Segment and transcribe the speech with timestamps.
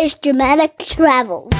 [0.00, 1.52] is Dramatic Travels.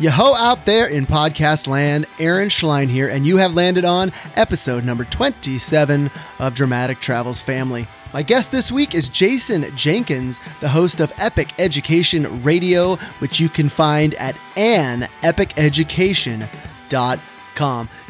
[0.00, 4.84] Yo out there in podcast land, Aaron Schlein here, and you have landed on episode
[4.84, 6.10] number 27
[6.40, 7.86] of Dramatic Travels Family.
[8.12, 13.48] My guest this week is Jason Jenkins, the host of Epic Education Radio, which you
[13.48, 17.20] can find at anepiceducation.com.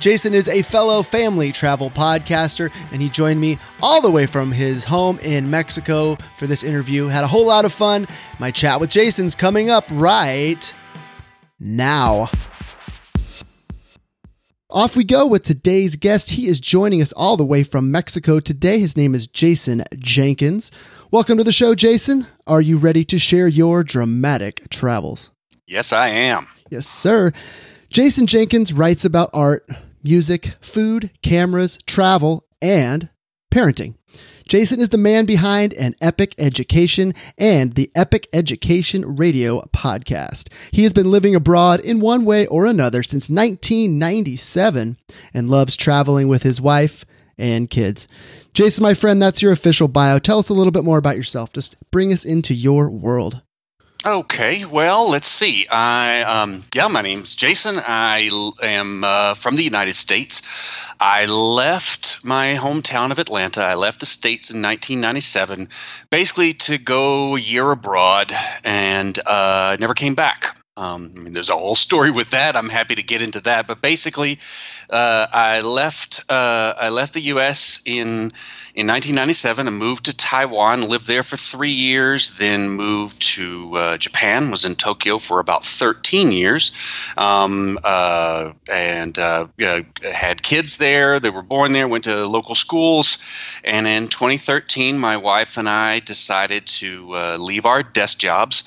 [0.01, 4.51] Jason is a fellow family travel podcaster, and he joined me all the way from
[4.51, 7.07] his home in Mexico for this interview.
[7.07, 8.07] Had a whole lot of fun.
[8.39, 10.75] My chat with Jason's coming up right
[11.61, 12.29] now.
[14.69, 16.31] Off we go with today's guest.
[16.31, 18.81] He is joining us all the way from Mexico today.
[18.81, 20.73] His name is Jason Jenkins.
[21.13, 22.27] Welcome to the show, Jason.
[22.49, 25.31] Are you ready to share your dramatic travels?
[25.69, 26.49] Yes, I am.
[26.69, 27.33] Yes, sir.
[27.91, 29.67] Jason Jenkins writes about art,
[30.03, 33.09] music, food, cameras, travel, and
[33.53, 33.95] parenting.
[34.49, 40.49] Jason is the man behind an Epic Education and the Epic Education Radio podcast.
[40.71, 44.99] He has been living abroad in one way or another since 1997
[45.35, 47.05] and loves traveling with his wife
[47.37, 48.07] and kids.
[48.55, 50.19] Jason, my friend, that's your official bio.
[50.19, 51.53] Tell us a little bit more about yourself.
[51.53, 53.43] Just bring us into your world.
[54.07, 55.67] Okay, well, let's see.
[55.69, 57.75] I um, yeah, my name's Jason.
[57.77, 58.31] I
[58.63, 60.43] am uh, from the United States.
[61.01, 63.63] I left my hometown of Atlanta.
[63.65, 65.71] I left the states in 1997,
[66.09, 70.57] basically to go a year abroad, and uh, never came back.
[70.79, 72.55] Um, I mean, there's a whole story with that.
[72.55, 74.39] I'm happy to get into that, but basically,
[74.91, 76.21] uh, I left.
[76.29, 77.81] Uh, I left the U.S.
[77.87, 78.31] in
[78.75, 80.87] in 1997 and moved to Taiwan.
[80.87, 82.37] Lived there for three years.
[82.37, 84.51] Then moved to uh, Japan.
[84.51, 86.73] Was in Tokyo for about 13 years,
[87.17, 89.47] um, uh, and uh,
[90.03, 91.21] had kids there.
[91.21, 91.89] They were born there.
[91.89, 93.17] Went to local schools,
[93.65, 98.65] and in 2013, my wife and I decided to uh, leave our desk jobs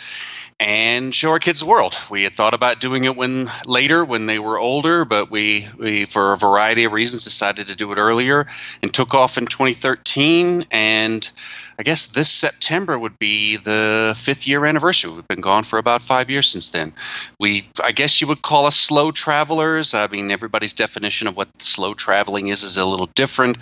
[0.59, 1.97] and show our kids the world.
[2.09, 6.05] We had thought about doing it when later, when they were older, but we, we
[6.05, 8.47] for a variety of reasons decided to do it earlier
[8.81, 10.65] and took off in 2013.
[10.69, 11.31] And
[11.77, 15.11] I guess this September would be the fifth year anniversary.
[15.11, 16.93] We've been gone for about five years since then.
[17.39, 19.93] We, I guess you would call us slow travelers.
[19.93, 23.59] I mean, everybody's definition of what slow traveling is is a little different,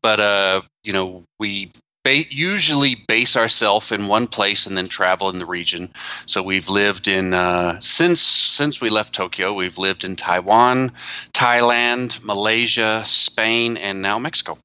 [0.00, 1.72] but uh, you know, we
[2.08, 5.90] ba- usually base ourselves in one place and then travel in the region.
[6.26, 10.92] So we've lived in uh, since since we left Tokyo, we've lived in Taiwan,
[11.32, 14.58] Thailand, Malaysia, Spain, and now Mexico.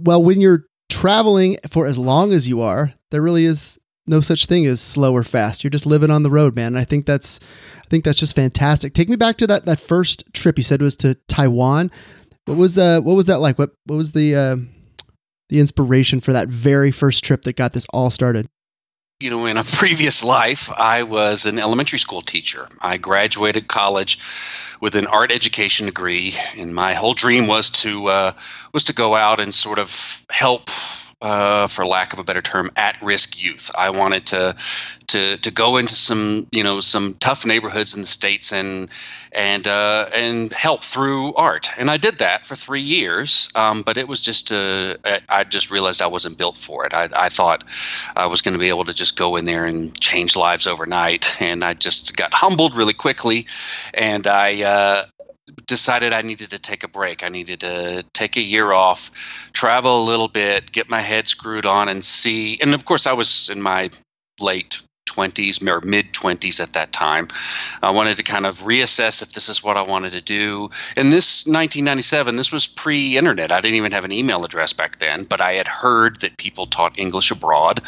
[0.00, 4.46] Well, when you're traveling for as long as you are, there really is no such
[4.46, 5.62] thing as slow or fast.
[5.62, 6.68] You're just living on the road, man.
[6.68, 7.38] And I think that's
[7.78, 8.94] I think that's just fantastic.
[8.94, 11.90] Take me back to that that first trip you said was to Taiwan.
[12.46, 13.58] What was uh what was that like?
[13.58, 14.56] What what was the uh
[15.52, 18.48] the inspiration for that very first trip that got this all started?
[19.20, 22.66] You know, in a previous life, I was an elementary school teacher.
[22.80, 24.18] I graduated college
[24.80, 28.32] with an art education degree, and my whole dream was to uh,
[28.72, 30.70] was to go out and sort of help
[31.20, 33.70] uh, for lack of a better term, at-risk youth.
[33.78, 34.56] I wanted to
[35.12, 38.90] to to go into some you know some tough neighborhoods in the states and
[39.30, 41.70] and uh, and help through art.
[41.78, 43.48] And I did that for three years.
[43.54, 44.96] Um, but it was just uh,
[45.28, 46.94] I just realized I wasn't built for it.
[46.94, 47.64] I, I thought
[48.14, 51.40] I was going to be able to just go in there and change lives overnight,
[51.40, 53.46] and I just got humbled really quickly.
[53.94, 55.06] And I uh,
[55.66, 57.24] decided I needed to take a break.
[57.24, 61.66] I needed to take a year off, travel a little bit, get my head screwed
[61.66, 62.58] on, and see.
[62.60, 63.90] And of course, I was in my
[64.40, 67.28] late 20s or mid 20s at that time.
[67.82, 70.70] I wanted to kind of reassess if this is what I wanted to do.
[70.96, 73.52] In this 1997, this was pre internet.
[73.52, 76.66] I didn't even have an email address back then, but I had heard that people
[76.66, 77.82] taught English abroad.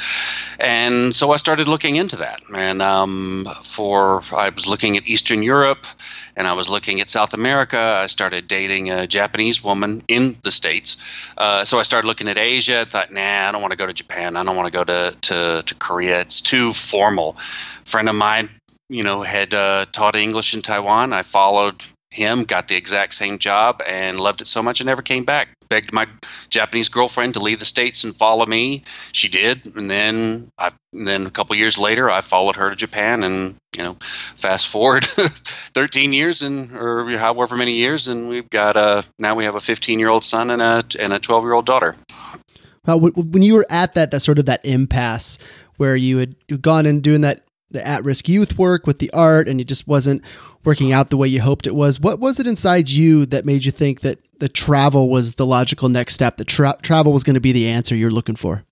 [0.59, 2.41] And so I started looking into that.
[2.55, 5.87] And um, for, I was looking at Eastern Europe
[6.37, 7.79] and I was looking at South America.
[7.79, 10.97] I started dating a Japanese woman in the States.
[11.37, 12.81] Uh, so I started looking at Asia.
[12.81, 14.37] I thought, nah, I don't want to go to Japan.
[14.37, 16.21] I don't want to go to, to, to Korea.
[16.21, 17.37] It's too formal.
[17.39, 18.51] A friend of mine,
[18.89, 21.13] you know, had uh, taught English in Taiwan.
[21.13, 21.83] I followed
[22.15, 25.49] him, got the exact same job, and loved it so much I never came back.
[25.69, 26.07] Begged my
[26.49, 28.85] Japanese girlfriend to leave the states and follow me.
[29.13, 32.77] She did, and then I, and then a couple years later, I followed her to
[32.77, 33.97] Japan, and you know,
[34.37, 39.45] fast forward 13 years and or however many years, and we've got a now we
[39.45, 41.97] have a 15 year old son and a and a 12 year old daughter.
[42.87, 45.39] Well, when you were at that that sort of that impasse
[45.77, 49.49] where you had gone and doing that the at risk youth work with the art,
[49.49, 50.23] and it just wasn't
[50.65, 52.01] working out the way you hoped it was.
[52.01, 55.89] What was it inside you that made you think that the travel was the logical
[55.89, 56.37] next step?
[56.37, 58.65] That tra- travel was going to be the answer you're looking for?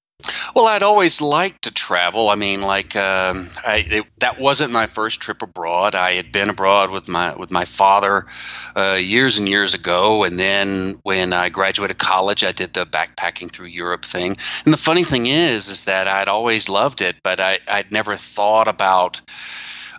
[0.55, 2.29] Well, I'd always liked to travel.
[2.29, 5.95] I mean, like um, I, it, that wasn't my first trip abroad.
[5.95, 8.27] I had been abroad with my with my father
[8.77, 13.51] uh, years and years ago, and then when I graduated college, I did the backpacking
[13.51, 14.37] through Europe thing.
[14.65, 18.17] And the funny thing is, is that I'd always loved it, but I, I'd never
[18.17, 19.21] thought about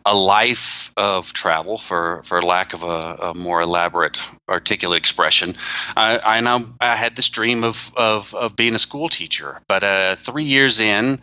[0.05, 4.17] a life of travel, for for lack of a, a more elaborate,
[4.50, 5.55] articulate expression.
[5.95, 9.83] I, I now I had this dream of of, of being a school teacher, but
[9.83, 11.21] uh, three years in.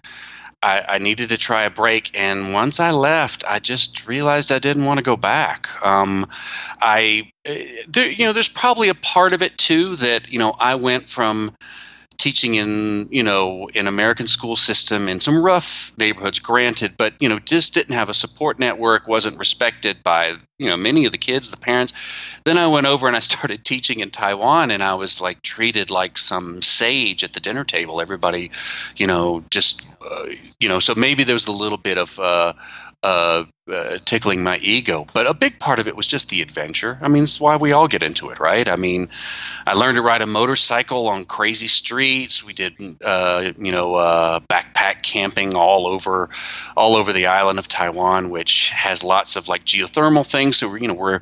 [0.62, 4.58] I, I, needed to try a break, and once I left, I just realized I
[4.58, 5.70] didn't want to go back.
[5.82, 6.28] Um,
[6.82, 10.54] I, eh, there, you know, there's probably a part of it too that you know
[10.58, 11.56] I went from
[12.20, 17.28] teaching in you know an American school system in some rough neighborhoods, granted, but you
[17.28, 21.18] know just didn't have a support network, wasn't respected by you know many of the
[21.18, 21.94] kids, the parents.
[22.44, 25.90] Then I went over and I started teaching in Taiwan, and I was like treated
[25.90, 28.00] like some sage at the dinner table.
[28.00, 28.52] Everybody,
[28.96, 30.26] you know, just uh,
[30.60, 32.18] you know, so maybe there was a little bit of.
[32.20, 32.52] Uh,
[33.02, 35.06] uh, uh, tickling my ego.
[35.12, 36.98] But a big part of it was just the adventure.
[37.00, 38.68] I mean, it's why we all get into it, right?
[38.68, 39.08] I mean,
[39.66, 42.44] I learned to ride a motorcycle on crazy streets.
[42.44, 46.30] We did, uh, you know, uh, backpack camping all over,
[46.76, 50.58] all over the island of Taiwan, which has lots of like geothermal things.
[50.58, 51.20] So we're, you know, we're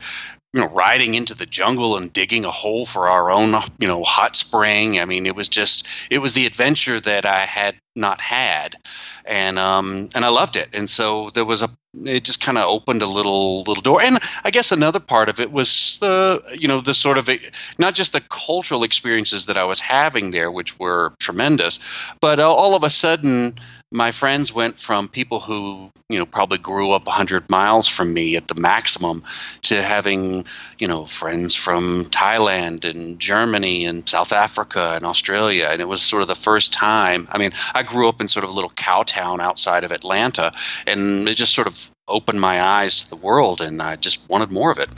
[0.52, 4.02] you know riding into the jungle and digging a hole for our own you know
[4.02, 4.98] hot spring.
[4.98, 8.76] I mean it was just it was the adventure that i had not had.
[9.24, 10.70] And um and i loved it.
[10.72, 11.70] And so there was a
[12.04, 14.00] it just kind of opened a little little door.
[14.00, 17.28] And i guess another part of it was the you know the sort of
[17.76, 21.80] not just the cultural experiences that i was having there which were tremendous
[22.20, 23.58] but all of a sudden
[23.90, 28.36] my friends went from people who you know probably grew up 100 miles from me
[28.36, 29.24] at the maximum
[29.62, 30.44] to having
[30.78, 35.68] you know friends from thailand and germany and south africa and australia.
[35.70, 38.44] And it was sort of the first time i mean i grew up in sort
[38.44, 40.52] of a little cow town outside of atlanta
[40.86, 44.50] and it just sort of opened my eyes to the world and i just wanted
[44.50, 44.90] more of it.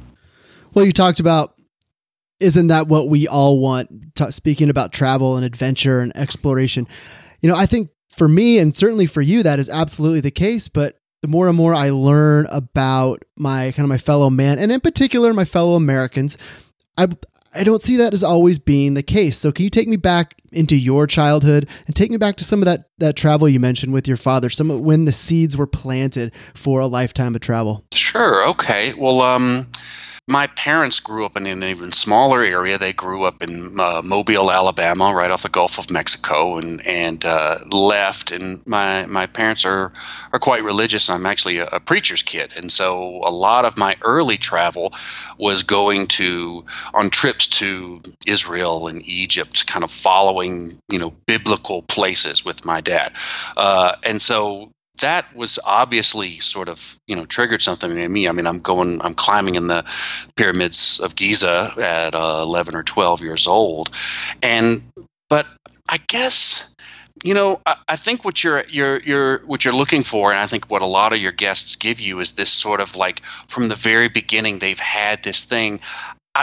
[0.75, 1.55] Well you talked about
[2.41, 4.15] isn't that what we all want?
[4.15, 6.89] T- speaking about travel and adventure and exploration.
[7.41, 10.69] You know i think for me and certainly for you that is absolutely the case
[10.69, 14.73] but the more and more i learn about my kind of my fellow man and
[14.73, 16.37] in particular my fellow americans
[16.97, 17.07] i
[17.55, 19.37] i don't see that as always being the case.
[19.37, 22.61] So can you take me back into your childhood and take me back to some
[22.61, 25.67] of that that travel you mentioned with your father some of when the seeds were
[25.67, 27.85] planted for a lifetime of travel?
[27.93, 28.95] Sure okay.
[28.95, 29.69] Well um
[30.31, 32.79] my parents grew up in an even smaller area.
[32.79, 37.25] They grew up in uh, Mobile, Alabama, right off the Gulf of Mexico, and and
[37.25, 38.31] uh, left.
[38.31, 39.93] And my my parents are
[40.33, 41.11] are quite religious.
[41.11, 44.95] I'm actually a, a, preacher's kid, and so a lot of my early travel
[45.37, 51.83] was going to on trips to Israel and Egypt, kind of following you know biblical
[51.83, 53.15] places with my dad.
[53.57, 58.29] Uh, and so that was obviously sort of you know triggered something in me.
[58.29, 59.85] I mean, I'm going, I'm climbing in the
[60.37, 63.95] pyramids of Giza at uh, 11 or 12 years old,
[64.43, 64.83] and
[65.29, 65.47] but
[65.89, 66.75] I guess
[67.25, 70.47] you know I, I, think what you're you're you're what you're looking for, and I
[70.47, 73.69] think what a lot of your guests give you is this sort of like from
[73.69, 75.81] the very beginning they've had this thing.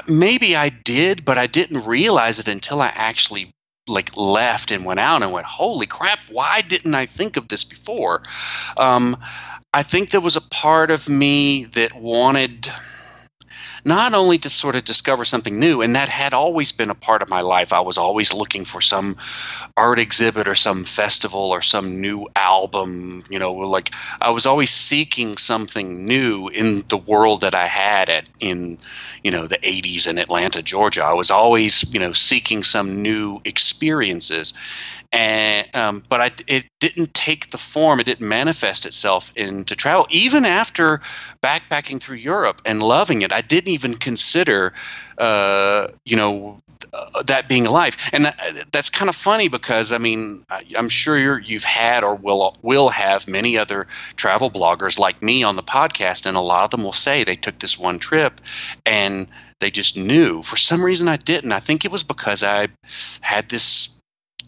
[0.07, 3.51] maybe I did, but I didn't realize it until I actually
[3.87, 7.63] like left and went out and went, holy crap, why didn't I think of this
[7.63, 8.23] before?
[8.77, 9.17] Um,
[9.73, 12.71] I think there was a part of me that wanted
[13.87, 17.21] not only to sort of discover something new, and that had always been a part
[17.21, 17.71] of my life.
[17.71, 19.15] I was always looking for some
[19.77, 23.23] art exhibit or some festival or some new album.
[23.29, 28.09] You know, like I was always seeking something new in the world that I had
[28.09, 28.77] at in
[29.23, 31.05] you know the 80s in Atlanta, Georgia.
[31.05, 34.53] I was always you know seeking some new experiences,
[35.11, 40.05] and um, but I, it didn't take the form, it didn't manifest itself into travel.
[40.09, 41.01] Even after
[41.41, 44.73] backpacking through Europe and loving it, I didn't even consider,
[45.17, 46.61] uh, you know,
[46.93, 48.09] uh, that being life.
[48.11, 50.43] And that, that's kind of funny because I mean,
[50.75, 55.43] I'm sure you have had or will will have many other travel bloggers like me
[55.43, 58.41] on the podcast, and a lot of them will say they took this one trip
[58.85, 59.27] and
[59.59, 60.43] they just knew.
[60.43, 61.51] For some reason, I didn't.
[61.51, 62.67] I think it was because I
[63.21, 63.96] had this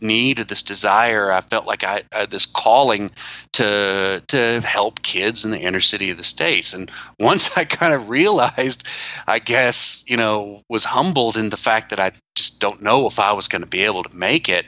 [0.02, 1.32] need or this desire.
[1.32, 3.12] I felt like I had this calling
[3.54, 6.74] to to help kids in the inner city of the states.
[6.74, 8.88] And once I kind of realized,
[9.28, 13.20] I guess you know, was humbled in the fact that I just don't know if
[13.20, 14.66] I was going to be able to make it.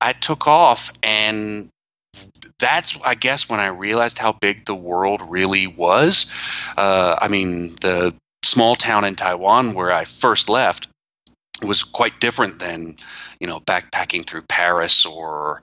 [0.00, 1.68] I took off and
[2.58, 6.32] that's I guess when I realized how big the world really was.
[6.76, 10.88] Uh, I mean, the small town in Taiwan where I first left
[11.62, 12.96] was quite different than
[13.40, 15.62] you know backpacking through Paris or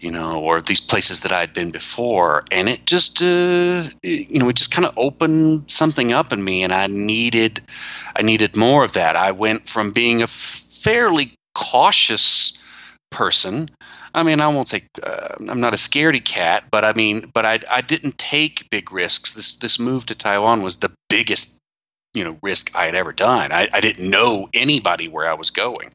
[0.00, 4.38] you know or these places that I had been before and it just uh, you
[4.38, 7.60] know it just kind of opened something up in me and I needed
[8.14, 12.58] I needed more of that I went from being a fairly cautious
[13.10, 13.68] person
[14.14, 17.46] I mean, I won't say uh, I'm not a scaredy cat, but I mean, but
[17.46, 19.32] I I didn't take big risks.
[19.32, 21.61] This this move to Taiwan was the biggest
[22.14, 23.52] you know risk I had ever done.
[23.52, 25.92] I, I didn't know anybody where I was going.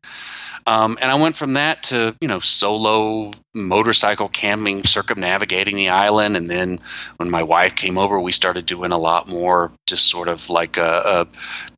[0.67, 6.35] Um, and I went from that to you know solo motorcycle camping, circumnavigating the island,
[6.35, 6.79] and then
[7.15, 10.75] when my wife came over, we started doing a lot more, just sort of like
[10.75, 11.27] a,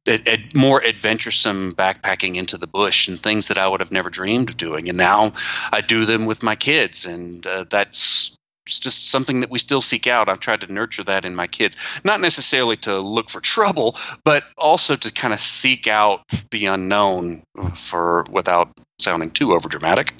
[0.08, 3.92] a, a, a more adventuresome backpacking into the bush and things that I would have
[3.92, 4.90] never dreamed of doing.
[4.90, 5.34] And now
[5.72, 8.36] I do them with my kids, and uh, that's
[8.78, 10.30] just something that we still seek out.
[10.30, 14.44] I've tried to nurture that in my kids, not necessarily to look for trouble, but
[14.58, 16.22] also to kind of seek out
[16.52, 20.12] the unknown for without sounding too overdramatic.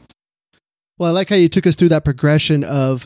[0.98, 3.06] Well, I like how you took us through that progression of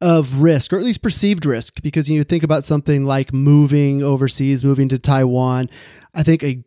[0.00, 4.62] of risk, or at least perceived risk, because you think about something like moving overseas,
[4.62, 5.70] moving to Taiwan.
[6.12, 6.62] I think a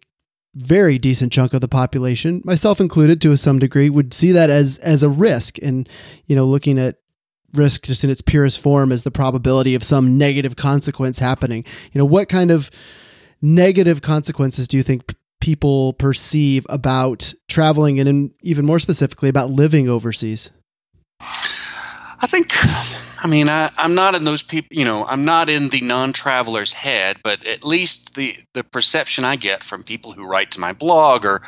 [0.56, 4.77] very decent chunk of the population, myself included to some degree, would see that as
[4.79, 5.58] as a risk.
[5.62, 5.88] And
[6.25, 6.98] you know, looking at
[7.54, 11.63] risk just in its purest form as the probability of some negative consequence happening.
[11.92, 12.70] You know, what kind of
[13.42, 19.50] negative consequences do you think people perceive about traveling and in, even more specifically about
[19.50, 20.51] living overseas?
[21.20, 22.51] I think
[23.27, 24.69] I mean, I, am not in those people.
[24.72, 29.36] You know, I'm not in the non-traveler's head, but at least the the perception I
[29.36, 31.41] get from people who write to my blog or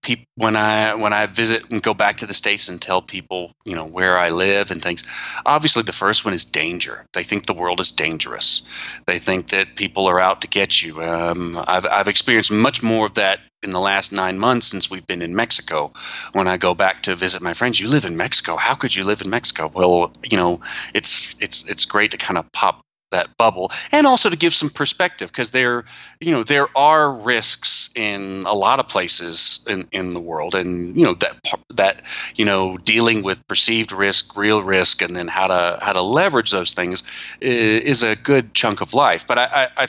[0.00, 3.52] people when I when I visit and go back to the states and tell people,
[3.66, 5.04] you know, where I live and things.
[5.44, 7.04] Obviously, the first one is danger.
[7.12, 8.62] They think the world is dangerous.
[9.06, 11.02] They think that people are out to get you.
[11.02, 15.06] Um, I've I've experienced much more of that in the last nine months since we've
[15.06, 15.92] been in Mexico.
[16.32, 18.56] When I go back to visit my friends, you live in Mexico.
[18.56, 19.70] How could you live in Mexico?
[19.72, 20.60] Well, you know,
[20.94, 22.85] it's it's it's great to kind of pop
[23.16, 25.84] that bubble and also to give some perspective because there
[26.20, 30.96] you know there are risks in a lot of places in, in the world and
[30.96, 31.36] you know that
[31.70, 32.02] that
[32.34, 36.50] you know dealing with perceived risk real risk and then how to how to leverage
[36.50, 37.02] those things
[37.40, 39.86] is, is a good chunk of life but I, I, I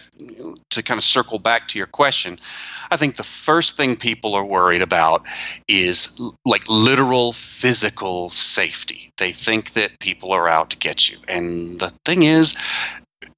[0.71, 2.39] to kind of circle back to your question
[2.89, 5.23] I think the first thing people are worried about
[5.67, 9.11] is like literal physical safety.
[9.17, 11.17] They think that people are out to get you.
[11.27, 12.55] And the thing is,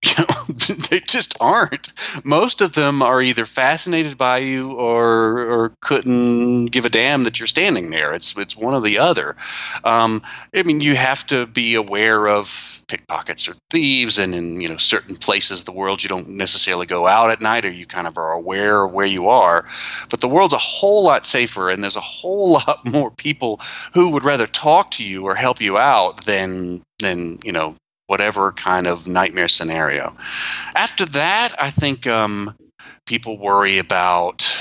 [0.06, 1.92] you know, they just aren't.
[2.24, 7.40] Most of them are either fascinated by you or or couldn't give a damn that
[7.40, 8.14] you're standing there.
[8.14, 9.36] It's it's one or the other.
[9.84, 10.22] Um,
[10.56, 14.78] I mean, you have to be aware of pickpockets or thieves, and in you know
[14.78, 18.08] certain places of the world you don't necessarily go out at night, or you kind
[18.08, 19.66] of are aware of where you are.
[20.10, 23.60] But the world's a whole lot safer, and there's a whole lot more people
[23.94, 27.76] who would rather talk to you or help you out than than you know
[28.10, 30.16] whatever kind of nightmare scenario.
[30.74, 32.56] After that, I think um,
[33.06, 34.52] people worry about,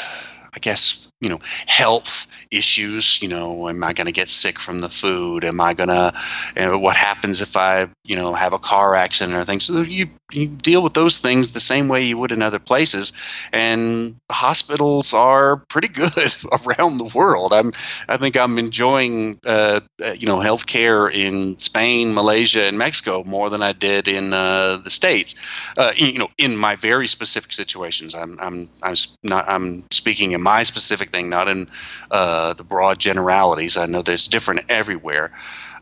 [0.55, 3.23] I guess, you know, health issues.
[3.23, 5.45] You know, am I going to get sick from the food?
[5.45, 6.13] Am I going to?
[6.57, 9.65] You know, what happens if I, you know, have a car accident or things?
[9.65, 13.13] So you you deal with those things the same way you would in other places,
[13.53, 16.35] and hospitals are pretty good
[16.67, 17.53] around the world.
[17.53, 17.73] I'm
[18.09, 23.51] I think I'm enjoying uh, uh, you know healthcare in Spain, Malaysia, and Mexico more
[23.51, 25.35] than I did in uh, the states.
[25.77, 30.43] Uh, you know, in my very specific situations, I'm I'm I'm not I'm speaking in
[30.43, 31.69] my specific thing, not in
[32.11, 33.77] uh, uh, the broad generalities.
[33.77, 35.33] I know there's different everywhere,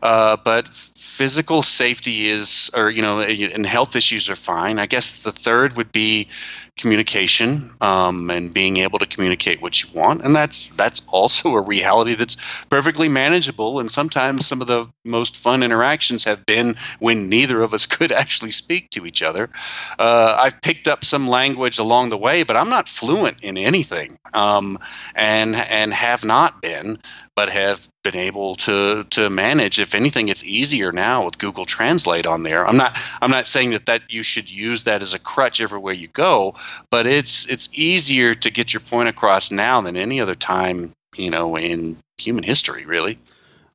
[0.01, 4.79] uh, but physical safety is, or you know, and health issues are fine.
[4.79, 6.29] I guess the third would be
[6.77, 11.61] communication um, and being able to communicate what you want, and that's that's also a
[11.61, 12.37] reality that's
[12.69, 13.79] perfectly manageable.
[13.79, 18.11] And sometimes some of the most fun interactions have been when neither of us could
[18.11, 19.49] actually speak to each other.
[19.97, 24.19] Uh, I've picked up some language along the way, but I'm not fluent in anything,
[24.33, 24.77] um,
[25.15, 26.99] and and have not been
[27.37, 29.77] but have been able to to manage.
[29.77, 32.67] If anything, it's easier now with Google Translate on there.
[32.67, 35.93] I'm not I'm not saying that that you should use that as a crutch everywhere
[35.93, 36.55] you go,
[36.89, 41.29] but it's it's easier to get your point across now than any other time you
[41.29, 43.19] know in human history, really.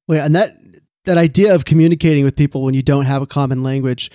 [0.09, 0.57] Well, yeah, and that
[1.05, 4.11] that idea of communicating with people when you don't have a common language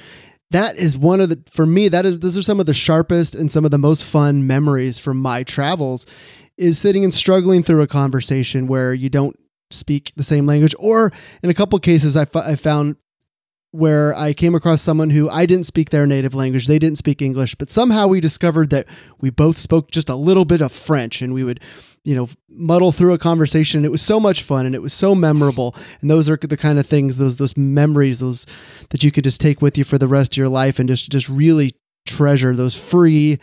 [0.51, 3.35] that is one of the for me that is those are some of the sharpest
[3.35, 6.05] and some of the most fun memories from my travels
[6.57, 9.35] is sitting and struggling through a conversation where you don't
[9.71, 11.11] speak the same language, or
[11.43, 12.95] in a couple cases, I, f- I found
[13.71, 16.67] where I came across someone who I didn't speak their native language.
[16.67, 18.87] They didn't speak English, but somehow we discovered that
[19.19, 21.59] we both spoke just a little bit of French and we would,
[22.07, 23.83] you know, muddle through a conversation.
[23.83, 25.75] It was so much fun and it was so memorable.
[25.99, 28.45] And those are the kind of things, those those memories, those
[28.91, 31.11] that you could just take with you for the rest of your life and just
[31.11, 31.73] just really
[32.05, 33.39] treasure those free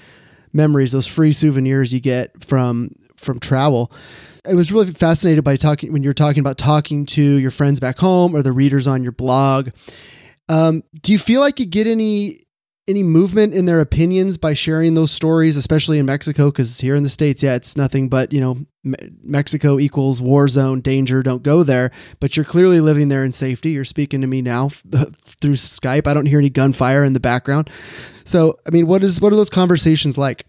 [0.55, 3.93] memories, those free souvenirs you get from from travel.
[4.49, 7.99] I was really fascinated by talking when you're talking about talking to your friends back
[7.99, 9.69] home or the readers on your blog.
[10.49, 12.41] Um, do you feel like you get any
[12.87, 16.51] any movement in their opinions by sharing those stories, especially in Mexico?
[16.51, 20.47] Because here in the states, yeah, it's nothing but you know Me- Mexico equals war
[20.47, 21.23] zone, danger.
[21.23, 21.91] Don't go there.
[22.21, 23.71] But you're clearly living there in safety.
[23.71, 26.07] You're speaking to me now through Skype.
[26.07, 27.71] I don't hear any gunfire in the background.
[28.25, 30.47] So, I mean, what is what are those conversations like?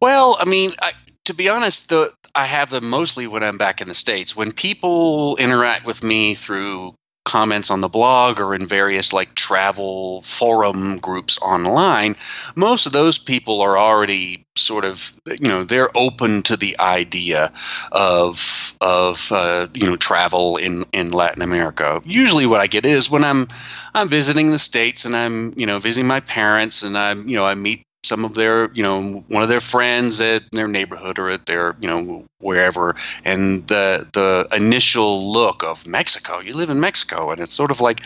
[0.00, 0.92] Well, I mean, I,
[1.26, 4.36] to be honest, the I have them mostly when I'm back in the states.
[4.36, 10.22] When people interact with me through comments on the blog or in various like travel
[10.22, 12.16] forum groups online
[12.54, 17.52] most of those people are already sort of you know they're open to the idea
[17.90, 22.00] of of uh, you know travel in in Latin America.
[22.04, 23.48] Usually what I get is when I'm
[23.94, 27.44] I'm visiting the states and I'm you know visiting my parents and I'm you know
[27.44, 31.30] I meet some of their you know one of their friends at their neighborhood or
[31.30, 32.96] at their you know wherever.
[33.24, 37.80] And the the initial look of Mexico you live in Mexico and it's sort of
[37.80, 38.02] like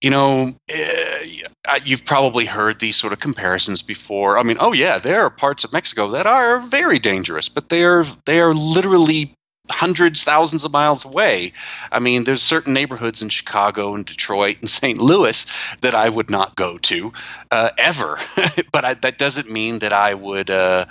[0.00, 4.38] you know uh, you've probably heard these sort of comparisons before.
[4.38, 7.84] I mean oh yeah there are parts of mexico that are very dangerous but they
[7.84, 9.34] are they are literally
[9.70, 11.52] hundreds, thousands of miles away.
[11.90, 14.98] I mean, there's certain neighborhoods in Chicago and Detroit and St.
[14.98, 15.46] Louis
[15.80, 17.12] that I would not go to
[17.50, 18.18] uh, ever.
[18.72, 20.86] but I, that doesn't mean that I would uh,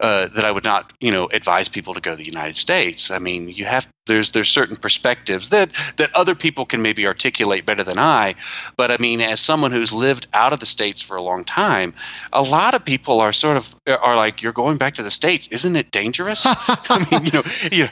[0.00, 3.10] uh, that I would not, you know, advise people to go to the United States.
[3.10, 7.66] I mean, you have there's there's certain perspectives that that other people can maybe articulate
[7.66, 8.34] better than I.
[8.76, 11.94] But I mean, as someone who's lived out of the states for a long time,
[12.32, 15.48] a lot of people are sort of are like, "You're going back to the states,
[15.48, 17.42] isn't it dangerous?" I mean, you know,
[17.72, 17.88] you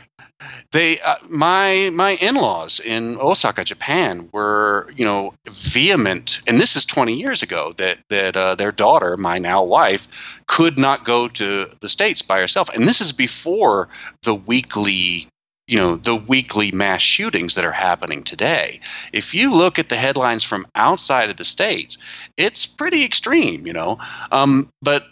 [0.72, 6.84] they uh, my my in-laws in Osaka, Japan, were you know vehement, and this is
[6.84, 11.70] 20 years ago that that uh, their daughter, my now wife, could not go to
[11.80, 13.88] the states by herself, and this is before
[14.22, 15.28] the weekly
[15.66, 18.80] you know the weekly mass shootings that are happening today.
[19.12, 21.98] If you look at the headlines from outside of the states
[22.36, 23.98] it's pretty extreme you know.
[24.30, 25.06] Um, but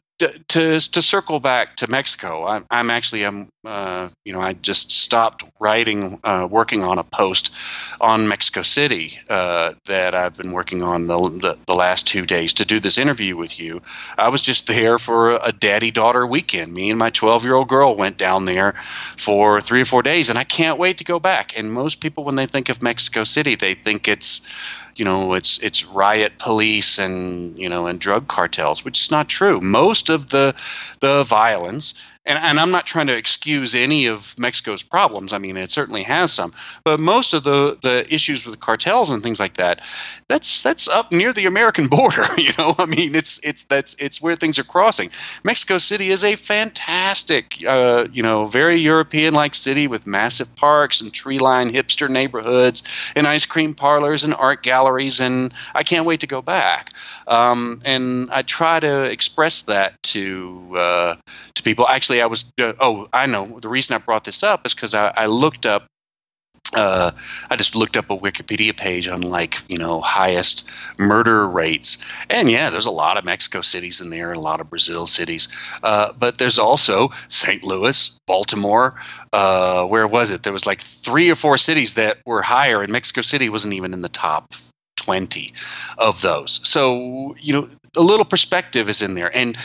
[0.49, 4.91] to, to circle back to Mexico, I'm, I'm actually I'm uh, you know I just
[4.91, 7.55] stopped writing uh, working on a post
[8.01, 12.55] on Mexico City uh, that I've been working on the, the, the last two days
[12.55, 13.83] to do this interview with you.
[14.19, 16.75] I was just there for a daddy daughter weekend.
[16.75, 18.73] Me and my 12 year old girl went down there
[19.17, 21.57] for three or four days, and I can't wait to go back.
[21.57, 24.49] And most people, when they think of Mexico City, they think it's
[24.97, 29.27] you know it's it's riot police and you know and drug cartels which is not
[29.27, 30.55] true most of the
[31.01, 31.95] the violence
[32.25, 35.33] and, and I'm not trying to excuse any of Mexico's problems.
[35.33, 36.53] I mean, it certainly has some,
[36.85, 39.81] but most of the, the issues with cartels and things like that,
[40.29, 42.23] that's that's up near the American border.
[42.43, 45.11] You know, I mean, it's it's that's it's where things are crossing.
[45.45, 51.13] Mexico City is a fantastic, uh, you know, very European-like city with massive parks and
[51.13, 52.83] tree-lined hipster neighborhoods
[53.15, 56.91] and ice cream parlors and art galleries, and I can't wait to go back.
[57.27, 61.15] Um, and I try to express that to uh,
[61.55, 61.87] to people.
[61.89, 64.95] Actually, I was uh, oh, I know the reason I brought this up is because
[64.95, 65.87] I, I, looked up.
[66.75, 67.11] Uh,
[67.51, 72.51] I just looked up a Wikipedia page on like you know highest murder rates, and
[72.51, 75.49] yeah, there's a lot of Mexico cities in there, and a lot of Brazil cities,
[75.83, 77.63] uh, but there's also St.
[77.63, 79.01] Louis, Baltimore.
[79.33, 80.43] Uh, where was it?
[80.43, 83.93] There was like three or four cities that were higher, and Mexico City wasn't even
[83.93, 84.55] in the top
[85.03, 85.53] 20
[85.99, 86.61] of those.
[86.69, 89.31] So, you know, a little perspective is in there.
[89.35, 89.57] And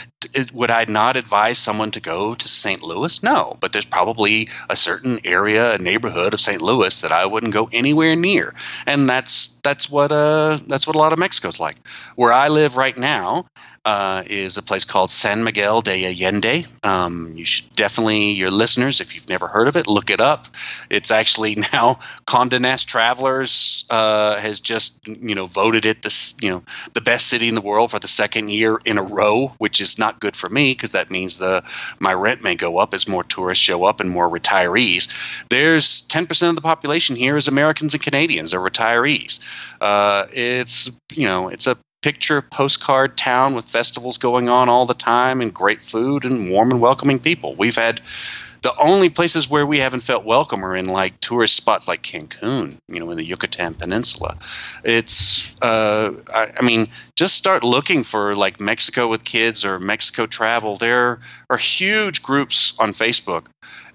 [0.54, 2.84] would I not advise someone to go to St.
[2.84, 3.24] Louis?
[3.24, 6.62] No, but there's probably a certain area, a neighborhood of St.
[6.62, 8.54] Louis that I wouldn't go anywhere near.
[8.86, 11.78] And that's that's what uh that's what a lot of Mexico's like.
[12.16, 13.46] Where I live right now,
[13.88, 16.66] uh, is a place called San Miguel de Allende.
[16.84, 20.50] Um, you should definitely, your listeners, if you've never heard of it, look it up.
[20.90, 26.50] It's actually now Condé Nast Travelers uh, has just you know voted it the you
[26.50, 26.64] know
[26.96, 29.98] the best city in the world for the second year in a row, which is
[29.98, 31.64] not good for me because that means the
[31.98, 35.08] my rent may go up as more tourists show up and more retirees.
[35.50, 39.40] There's 10% of the population here is Americans and Canadians or retirees.
[39.80, 44.94] Uh, it's you know it's a picture postcard town with festivals going on all the
[44.94, 47.56] time and great food and warm and welcoming people.
[47.56, 48.02] We've had
[48.62, 52.78] the only places where we haven't felt welcome are in like tourist spots like Cancun,
[52.88, 54.38] you know, in the Yucatan Peninsula.
[54.84, 60.26] It's, uh, I, I mean, just start looking for like Mexico with kids or Mexico
[60.26, 60.76] travel.
[60.76, 63.46] There are huge groups on Facebook.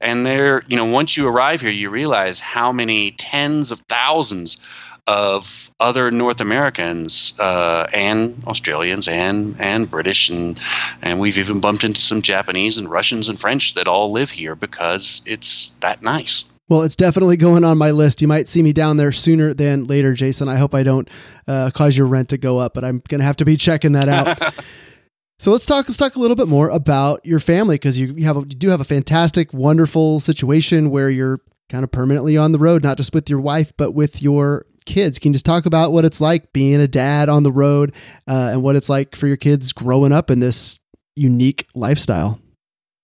[0.00, 4.60] And there, you know, once you arrive here, you realize how many tens of thousands
[5.06, 10.60] of other North Americans uh, and Australians and and British and
[11.00, 14.54] and we've even bumped into some Japanese and Russians and French that all live here
[14.54, 16.44] because it's that nice.
[16.68, 18.22] Well, it's definitely going on my list.
[18.22, 20.48] You might see me down there sooner than later, Jason.
[20.48, 21.08] I hope I don't
[21.46, 23.92] uh, cause your rent to go up, but I'm going to have to be checking
[23.92, 24.40] that out.
[25.38, 25.86] so let's talk.
[25.86, 28.56] Let's talk a little bit more about your family because you, you have a, you
[28.56, 32.96] do have a fantastic, wonderful situation where you're kind of permanently on the road, not
[32.96, 35.18] just with your wife, but with your kids.
[35.18, 37.92] Can you just talk about what it's like being a dad on the road
[38.28, 40.78] uh, and what it's like for your kids growing up in this
[41.16, 42.40] unique lifestyle?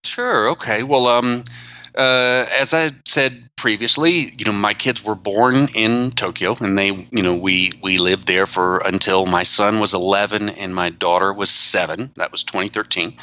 [0.04, 0.50] Sure.
[0.50, 0.82] Okay.
[0.82, 1.44] Well, um,
[1.98, 6.90] uh, as I said previously, you know, my kids were born in Tokyo, and they,
[7.10, 11.32] you know, we we lived there for until my son was 11 and my daughter
[11.32, 12.12] was seven.
[12.14, 13.14] That was 2013,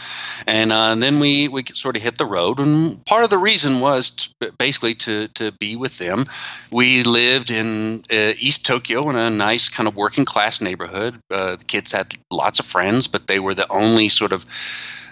[0.46, 2.60] and uh, then we we sort of hit the road.
[2.60, 6.26] And part of the reason was basically to to be with them.
[6.70, 11.18] We lived in uh, East Tokyo in a nice kind of working class neighborhood.
[11.32, 14.46] Uh, the kids had lots of friends, but they were the only sort of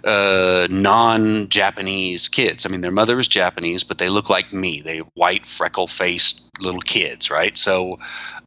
[0.03, 2.65] uh, non-Japanese kids.
[2.65, 4.81] I mean, their mother was Japanese, but they look like me.
[4.81, 7.57] They white, freckle-faced little kids, right?
[7.57, 7.99] So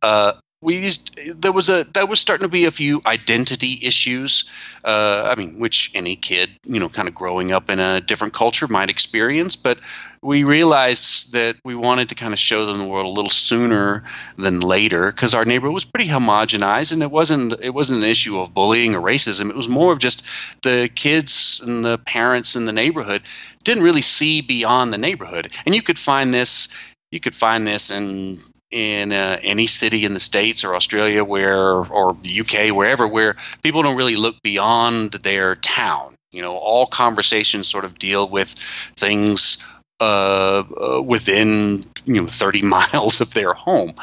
[0.02, 4.50] uh, we used there was a there was starting to be a few identity issues.
[4.82, 8.32] Uh, I mean, which any kid, you know, kind of growing up in a different
[8.32, 9.54] culture might experience.
[9.56, 9.78] But
[10.22, 14.04] we realized that we wanted to kind of show them the world a little sooner
[14.38, 18.40] than later because our neighborhood was pretty homogenized, and it wasn't it wasn't an issue
[18.40, 19.50] of bullying or racism.
[19.50, 20.24] It was more of just
[20.62, 23.22] the kids and the parents in the neighborhood
[23.62, 26.68] didn't really see beyond the neighborhood, and you could find this
[27.10, 28.38] you could find this in
[28.70, 33.36] in uh, any city in the states or Australia where or the UK wherever where
[33.62, 36.14] people don't really look beyond their town.
[36.32, 38.48] You know, all conversations sort of deal with
[38.96, 39.64] things
[40.00, 43.94] uh, uh, within you know 30 miles of their home,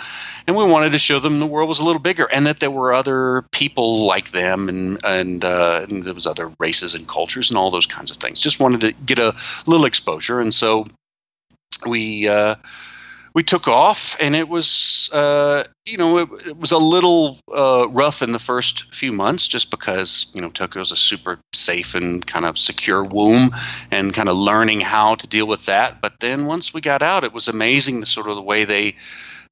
[0.48, 2.72] and we wanted to show them the world was a little bigger and that there
[2.72, 7.52] were other people like them and and, uh, and there was other races and cultures
[7.52, 8.42] and all those kinds of things.
[8.42, 9.36] Just wanted to get a
[9.68, 10.88] little exposure, and so
[11.88, 12.56] we uh,
[13.34, 17.88] we took off, and it was uh, you know it, it, was a little uh,
[17.90, 21.96] rough in the first few months, just because you know Tokyo is a super safe
[21.96, 23.52] and kind of secure womb,
[23.90, 26.02] and kind of learning how to deal with that.
[26.02, 28.96] But then once we got out, it was amazing the sort of the way they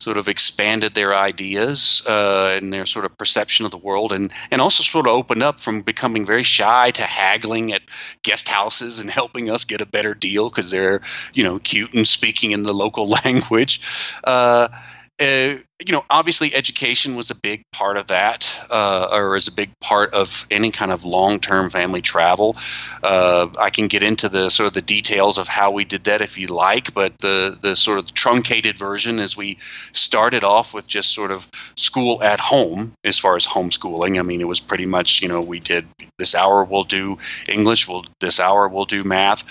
[0.01, 4.33] sort of expanded their ideas uh, and their sort of perception of the world, and
[4.49, 7.83] and also sort of opened up from becoming very shy to haggling at
[8.23, 11.01] guest houses and helping us get a better deal because they're
[11.33, 13.81] you know cute and speaking in the local language.
[14.23, 14.69] Uh,
[15.19, 19.51] uh, you know, obviously, education was a big part of that, uh, or is a
[19.51, 22.55] big part of any kind of long-term family travel.
[23.03, 26.21] Uh, I can get into the sort of the details of how we did that
[26.21, 29.57] if you like, but the the sort of truncated version is we
[29.91, 34.19] started off with just sort of school at home as far as homeschooling.
[34.19, 37.87] I mean, it was pretty much you know we did this hour we'll do English,
[37.87, 39.43] we'll this hour we'll do math.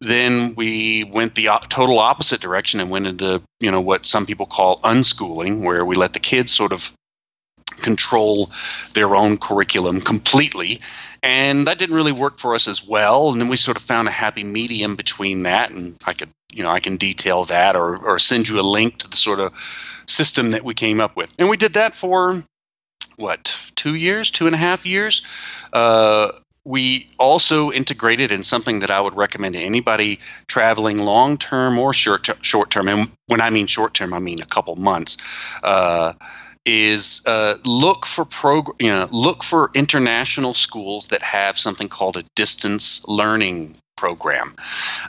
[0.00, 4.46] Then we went the total opposite direction and went into you know what some people
[4.46, 6.92] call unschooling where we let the kids sort of
[7.78, 8.50] control
[8.94, 10.80] their own curriculum completely.
[11.22, 13.32] And that didn't really work for us as well.
[13.32, 16.62] And then we sort of found a happy medium between that and i could you
[16.62, 19.52] know i can detail that or, or send you a link to the sort of
[20.06, 21.32] system that we came up with.
[21.38, 22.42] And we did that for
[23.16, 25.22] what two years two and a half years?
[25.72, 26.32] Uh,
[26.66, 31.94] we also integrated in something that I would recommend to anybody traveling long term or
[31.94, 32.88] short short term.
[32.88, 35.16] And when I mean short term, I mean a couple months.
[35.62, 36.14] Uh,
[36.68, 42.16] is uh, look for prog- you know, look for international schools that have something called
[42.16, 44.54] a distance learning program.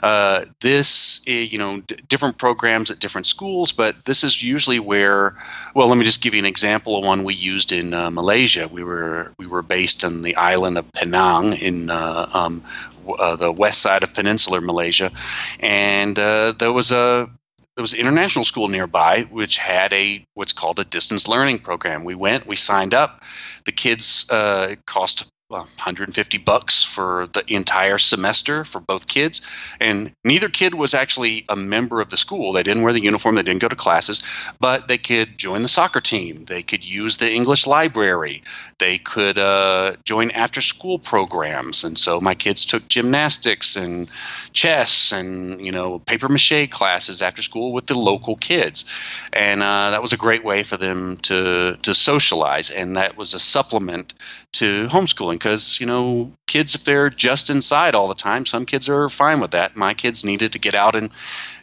[0.02, 5.36] Uh, this, you know, d- different programs at different schools, but this is usually where.
[5.74, 8.68] Well, let me just give you an example of one we used in uh, Malaysia.
[8.68, 12.64] We were we were based on the island of Penang in uh, um,
[13.06, 15.12] w- uh, the west side of Peninsular Malaysia,
[15.60, 17.28] and uh, there was a
[17.76, 22.04] there was an international school nearby which had a what's called a distance learning program.
[22.04, 23.22] We went, we signed up.
[23.66, 29.40] The kids uh, cost 150 bucks for the entire semester for both kids.
[29.80, 32.52] And neither kid was actually a member of the school.
[32.52, 33.34] They didn't wear the uniform.
[33.34, 34.22] They didn't go to classes
[34.60, 36.44] but they could join the soccer team.
[36.44, 38.42] They could use the english library.
[38.78, 41.84] They could uh, join after school programs.
[41.84, 44.08] And so my kids took gymnastics and
[44.52, 48.84] chess and you know paper mache classes after school with the local kids.
[49.32, 52.70] And uh, that was a great way for them to to socialize.
[52.70, 54.14] And that was a supplement
[54.52, 58.88] to homeschooling because you know kids if they're just inside all the time some kids
[58.88, 59.76] are fine with that.
[59.76, 61.10] My kids needed to get out and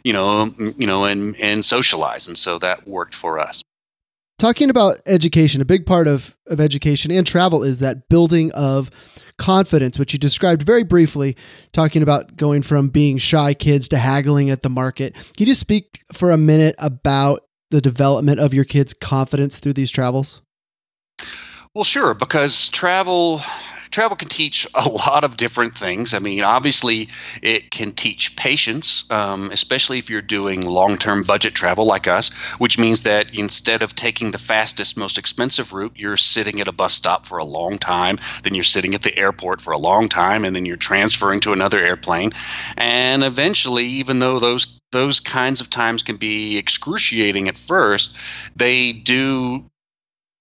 [0.02, 3.62] you know you know and and socialize and so that worked for us.
[4.38, 8.90] Talking about education a big part of of education and travel is that building of
[9.38, 11.36] confidence which you described very briefly
[11.70, 15.14] talking about going from being shy kids to haggling at the market.
[15.14, 19.74] Can you just speak for a minute about the development of your kids confidence through
[19.74, 20.40] these travels
[21.76, 23.42] well, sure, because travel
[23.90, 26.14] travel can teach a lot of different things.
[26.14, 27.10] I mean, obviously,
[27.42, 32.32] it can teach patience, um, especially if you're doing long term budget travel like us,
[32.56, 36.72] which means that instead of taking the fastest, most expensive route, you're sitting at a
[36.72, 40.08] bus stop for a long time, then you're sitting at the airport for a long
[40.08, 42.32] time, and then you're transferring to another airplane.
[42.78, 48.16] And eventually, even though those those kinds of times can be excruciating at first,
[48.56, 49.66] they do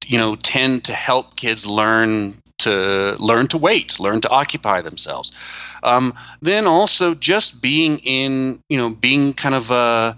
[0.09, 5.31] you know tend to help kids learn to learn to wait, learn to occupy themselves.
[5.83, 10.13] Um, then also just being in, you know, being kind of uh,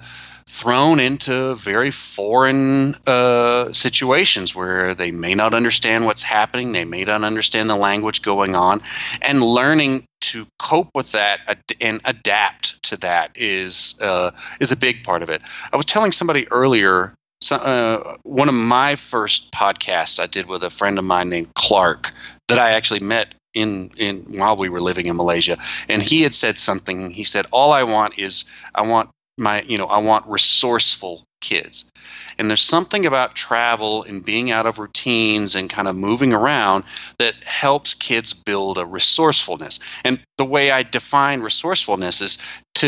[0.46, 7.04] thrown into very foreign uh, situations where they may not understand what's happening, they may
[7.04, 8.80] not understand the language going on,
[9.22, 15.04] and learning to cope with that and adapt to that is uh, is a big
[15.04, 15.42] part of it.
[15.72, 20.64] I was telling somebody earlier so, uh, one of my first podcasts I did with
[20.64, 22.12] a friend of mine named Clark
[22.48, 26.34] that I actually met in in while we were living in Malaysia, and he had
[26.34, 27.12] said something.
[27.12, 31.92] He said, "All I want is I want my you know I want resourceful kids."
[32.40, 36.84] And there's something about travel and being out of routines and kind of moving around
[37.18, 39.80] that helps kids build a resourcefulness.
[40.04, 42.38] And the way I define resourcefulness is
[42.76, 42.88] to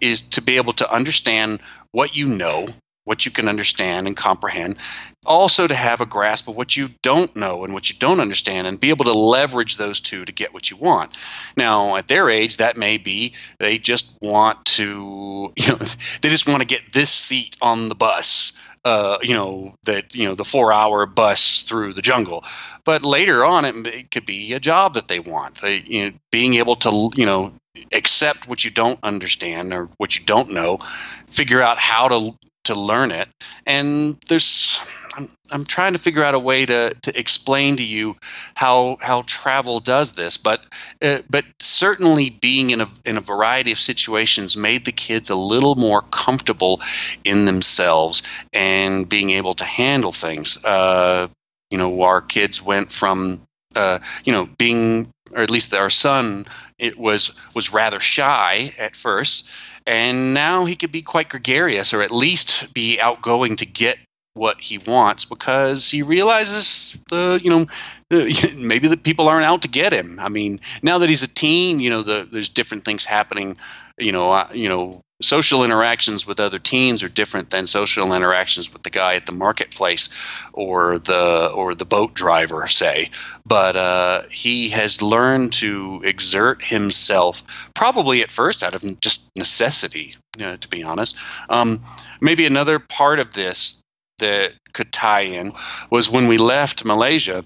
[0.00, 1.60] is to be able to understand
[1.92, 2.66] what you know
[3.08, 4.76] what you can understand and comprehend.
[5.24, 8.66] Also, to have a grasp of what you don't know and what you don't understand
[8.66, 11.16] and be able to leverage those two to get what you want.
[11.56, 15.76] Now, at their age, that may be they just want to, you know,
[16.20, 18.52] they just want to get this seat on the bus.
[18.84, 22.44] Uh, you know that you know the four-hour bus through the jungle,
[22.84, 25.56] but later on it, it could be a job that they want.
[25.56, 27.52] They, you know, being able to you know
[27.92, 30.78] accept what you don't understand or what you don't know,
[31.26, 32.38] figure out how to
[32.68, 33.28] to learn it.
[33.66, 34.80] And there's
[35.18, 38.16] I'm, I'm trying to figure out a way to, to explain to you
[38.54, 40.62] how how travel does this, but
[41.02, 45.34] uh, but certainly being in a in a variety of situations made the kids a
[45.34, 46.80] little more comfortable
[47.24, 50.62] in themselves and being able to handle things.
[50.64, 51.28] Uh,
[51.70, 53.40] you know, our kids went from
[53.74, 56.46] uh, you know being or at least our son
[56.78, 59.48] it was was rather shy at first
[59.88, 63.98] and now he could be quite gregarious or at least be outgoing to get
[64.34, 67.66] what he wants because he realizes the you know
[68.10, 70.20] maybe the people aren't out to get him.
[70.20, 73.56] I mean now that he's a teen you know the, there's different things happening.
[73.98, 78.72] You know uh, you know social interactions with other teens are different than social interactions
[78.72, 80.10] with the guy at the marketplace
[80.52, 83.10] or the or the boat driver say.
[83.44, 87.42] But uh, he has learned to exert himself
[87.74, 91.16] probably at first out of just necessity you know, to be honest.
[91.48, 91.84] Um,
[92.20, 93.82] maybe another part of this
[94.18, 95.52] that could tie in
[95.90, 97.44] was when we left malaysia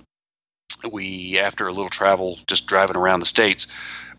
[0.90, 3.66] we after a little travel just driving around the states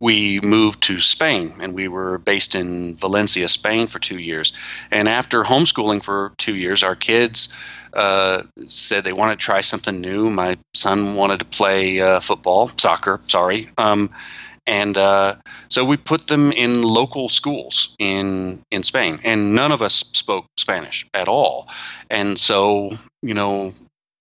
[0.03, 4.51] we moved to Spain and we were based in Valencia, Spain for two years.
[4.91, 7.55] And after homeschooling for two years, our kids
[7.93, 10.29] uh, said they wanted to try something new.
[10.29, 13.69] My son wanted to play uh, football, soccer, sorry.
[13.77, 14.09] Um,
[14.67, 15.35] and uh,
[15.69, 20.47] so we put them in local schools in in Spain, and none of us spoke
[20.57, 21.69] Spanish at all.
[22.09, 23.71] And so, you know,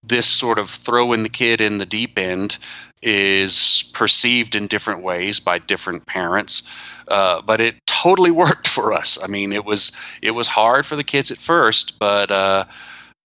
[0.05, 2.59] this sort of throwing the kid in the deep end
[3.03, 6.63] is perceived in different ways by different parents
[7.09, 9.19] uh, but it totally worked for us.
[9.23, 12.65] I mean it was it was hard for the kids at first but uh,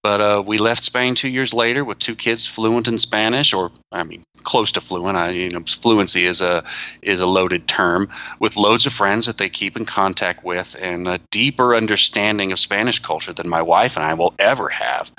[0.03, 3.71] but uh, we left Spain two years later with two kids fluent in Spanish, or
[3.91, 5.17] I mean, close to fluent.
[5.17, 6.63] I, you know, fluency is a
[7.01, 8.09] is a loaded term.
[8.39, 12.59] With loads of friends that they keep in contact with, and a deeper understanding of
[12.59, 15.11] Spanish culture than my wife and I will ever have.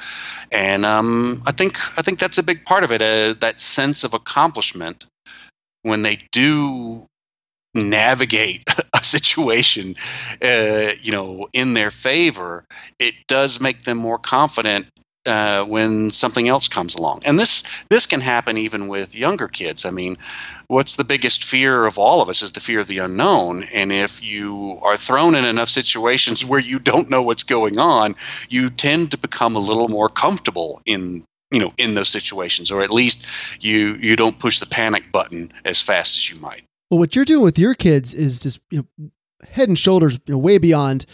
[0.53, 3.03] And um, I think I think that's a big part of it.
[3.03, 5.07] Uh, that sense of accomplishment
[5.83, 7.07] when they do
[7.75, 9.97] navigate a situation
[10.43, 12.65] uh, you know in their favor
[12.99, 14.87] it does make them more confident
[15.29, 17.21] uh, when something else comes along.
[17.25, 19.85] And this this can happen even with younger kids.
[19.85, 20.17] I mean
[20.69, 23.65] what's the biggest fear of all of us is the fear of the unknown.
[23.65, 28.17] And if you are thrown in enough situations where you don't know what's going on
[28.49, 32.83] you tend to become a little more comfortable in you know in those situations or
[32.83, 33.27] at least
[33.61, 37.25] you you don't push the panic button as fast as you might well, what you're
[37.25, 39.11] doing with your kids is just you know
[39.51, 41.07] head and shoulders you know way beyond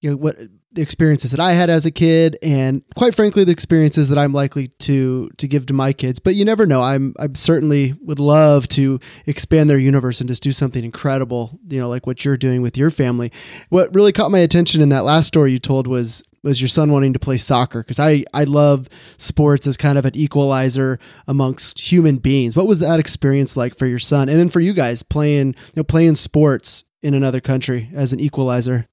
[0.00, 0.36] you know what
[0.74, 4.32] the experiences that I had as a kid, and quite frankly, the experiences that I'm
[4.32, 6.18] likely to to give to my kids.
[6.18, 6.82] But you never know.
[6.82, 11.58] I'm I certainly would love to expand their universe and just do something incredible.
[11.68, 13.30] You know, like what you're doing with your family.
[13.68, 16.92] What really caught my attention in that last story you told was was your son
[16.92, 21.80] wanting to play soccer because I I love sports as kind of an equalizer amongst
[21.90, 22.54] human beings.
[22.54, 25.72] What was that experience like for your son and then for you guys playing you
[25.76, 28.86] know playing sports in another country as an equalizer?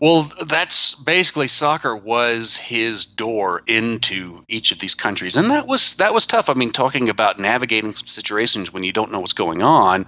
[0.00, 5.94] Well, that's basically soccer was his door into each of these countries, and that was
[5.96, 6.50] that was tough.
[6.50, 10.06] I mean, talking about navigating some situations when you don't know what's going on.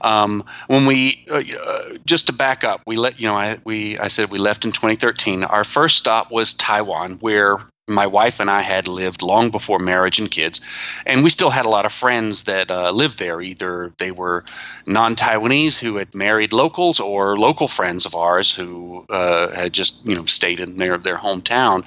[0.00, 3.98] Um, when we uh, uh just to back up, we let you know I we
[3.98, 5.44] I said we left in 2013.
[5.44, 10.20] Our first stop was Taiwan, where my wife and I had lived long before marriage
[10.20, 10.60] and kids,
[11.04, 13.40] and we still had a lot of friends that uh, lived there.
[13.40, 14.44] Either they were
[14.86, 20.14] non-Taiwanese who had married locals, or local friends of ours who uh, had just you
[20.14, 21.84] know stayed in their their hometown.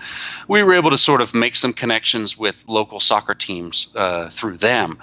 [0.47, 4.57] We were able to sort of make some connections with local soccer teams uh, through
[4.57, 4.99] them.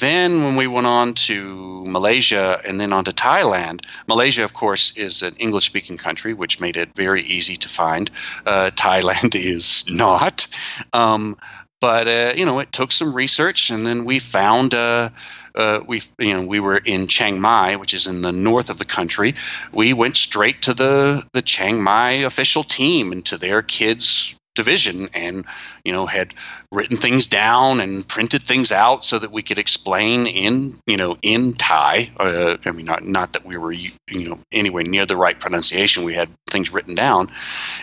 [0.00, 4.96] Then when we went on to Malaysia and then on to Thailand, Malaysia, of course,
[4.96, 8.10] is an English speaking country, which made it very easy to find.
[8.44, 10.48] Uh, Thailand is not.
[10.92, 11.36] Um,
[11.80, 15.10] but uh, you know, it took some research, and then we found uh,
[15.54, 18.78] uh, we you know we were in Chiang Mai, which is in the north of
[18.78, 19.34] the country.
[19.72, 25.08] We went straight to the the Chiang Mai official team and to their kids division
[25.14, 25.44] and
[25.84, 26.34] you know had
[26.72, 31.16] written things down and printed things out so that we could explain in you know
[31.22, 32.10] in Thai.
[32.18, 36.02] Uh, I mean not not that we were you know anywhere near the right pronunciation.
[36.02, 37.30] We had things written down.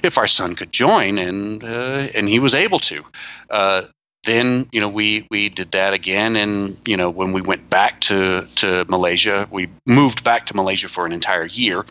[0.03, 3.03] If our son could join and uh, and he was able to
[3.49, 3.83] uh,
[4.23, 6.35] then you know we we did that again.
[6.35, 10.89] And you know when we went back to to Malaysia we moved back to Malaysia
[10.89, 11.85] for an entire year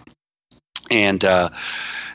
[0.90, 1.50] and uh,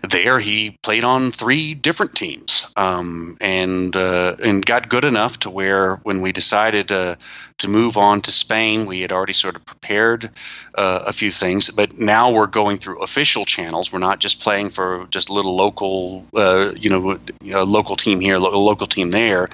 [0.09, 5.49] there he played on three different teams um, and uh, and got good enough to
[5.49, 7.15] where when we decided uh,
[7.59, 10.29] to move on to Spain, we had already sort of prepared
[10.75, 13.91] uh, a few things, but now we're going through official channels.
[13.91, 17.19] We're not just playing for just a little local, uh, you know,
[17.63, 19.49] local team here, a local team there.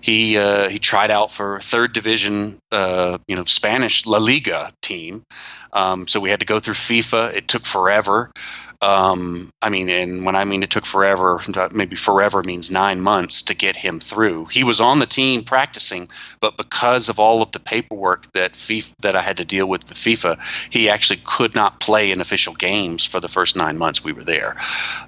[0.00, 5.24] He uh, he tried out for third division, you know, Spanish La Liga team.
[5.72, 7.34] Um, so we had to go through FIFA.
[7.34, 8.30] It took forever.
[8.82, 11.38] Um, I mean, and when I mean it took forever,
[11.72, 14.46] maybe forever means nine months to get him through.
[14.46, 16.08] He was on the team practicing,
[16.40, 19.86] but because of all of the paperwork that FIFA, that I had to deal with
[19.86, 24.02] with FIFA, he actually could not play in official games for the first nine months
[24.02, 24.56] we were there.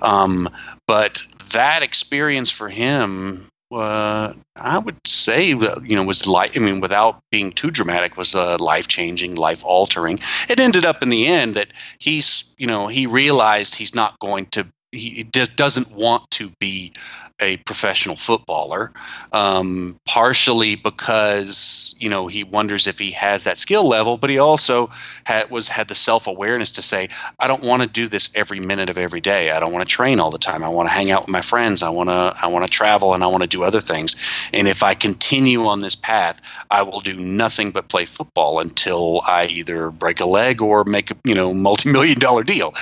[0.02, 0.50] Um,
[0.86, 1.22] but
[1.52, 7.22] that experience for him uh, I would say, you know, was like, I mean, without
[7.30, 10.20] being too dramatic, was uh, life changing, life altering.
[10.48, 14.46] It ended up in the end that he's, you know, he realized he's not going
[14.46, 16.92] to he just doesn't want to be
[17.40, 18.92] a professional footballer,
[19.32, 24.38] um, partially because you know he wonders if he has that skill level, but he
[24.38, 24.90] also
[25.24, 28.60] had was had the self awareness to say, I don't want to do this every
[28.60, 29.50] minute of every day.
[29.50, 30.62] I don't want to train all the time.
[30.62, 31.82] I want to hang out with my friends.
[31.82, 34.16] I want to I want to travel and I want to do other things.
[34.52, 36.40] And if I continue on this path,
[36.70, 41.10] I will do nothing but play football until I either break a leg or make
[41.10, 42.72] a you know multi million dollar deal.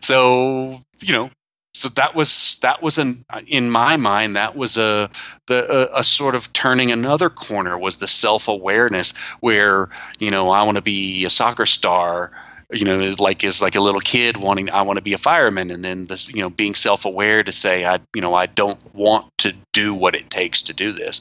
[0.00, 1.30] So you know
[1.74, 5.10] so that was that was an in my mind that was a
[5.46, 10.50] the a, a sort of turning another corner was the self awareness where you know
[10.50, 12.30] I want to be a soccer star
[12.70, 15.70] you know like is like a little kid wanting I want to be a fireman.
[15.70, 18.78] And then this you know being self aware to say I you know I don't
[18.94, 21.20] want to do what it takes to do this.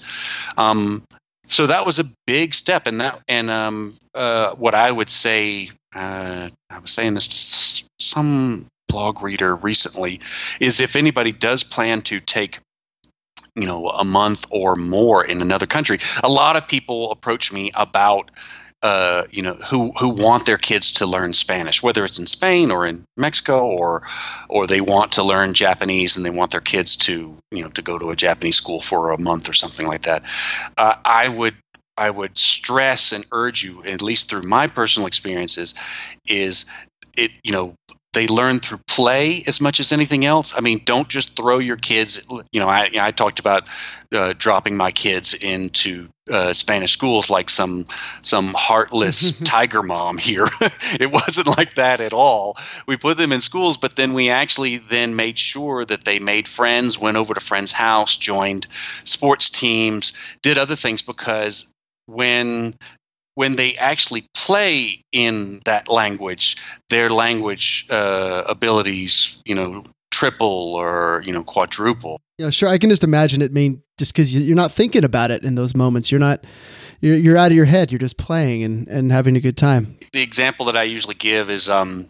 [0.57, 1.03] Um,
[1.45, 2.87] so that was a big step.
[2.87, 7.27] And that and um, uh, what I would say uh, I was saying this
[7.81, 10.19] to some blog reader recently
[10.60, 12.60] is if anybody does plan to take
[13.56, 17.72] you know a month or more in another country a lot of people approach me
[17.76, 18.32] about
[18.84, 22.69] uh, you know who who want their kids to learn Spanish, whether it's in Spain
[22.69, 24.04] or in Mexico, or
[24.50, 27.81] or they want to learn Japanese and they want their kids to you know to
[27.81, 30.23] go to a Japanese school for a month or something like that.
[30.77, 31.56] Uh, I would
[31.98, 35.75] I would stress and urge you, at least through my personal experiences,
[36.27, 36.65] is
[37.15, 37.75] it you know
[38.13, 40.53] they learn through play as much as anything else.
[40.55, 42.25] I mean, don't just throw your kids.
[42.51, 43.67] You know, I, I talked about
[44.13, 47.85] uh, dropping my kids into uh, Spanish schools like some
[48.21, 50.47] some heartless tiger mom here.
[50.61, 52.57] it wasn't like that at all.
[52.87, 56.47] We put them in schools, but then we actually then made sure that they made
[56.47, 58.67] friends, went over to friends' house, joined
[59.03, 61.73] sports teams, did other things because
[62.05, 62.75] when
[63.36, 66.58] when they actually play in that language,
[66.90, 72.21] their language uh, abilities, you know, triple or you know quadruple.
[72.38, 72.69] Yeah, sure.
[72.69, 73.52] I can just imagine it.
[73.52, 76.46] mean, just because you're not thinking about it in those moments, you're not.
[77.02, 77.92] You're, you're out of your head.
[77.92, 79.98] You're just playing and, and having a good time.
[80.13, 82.08] The example that I usually give is um,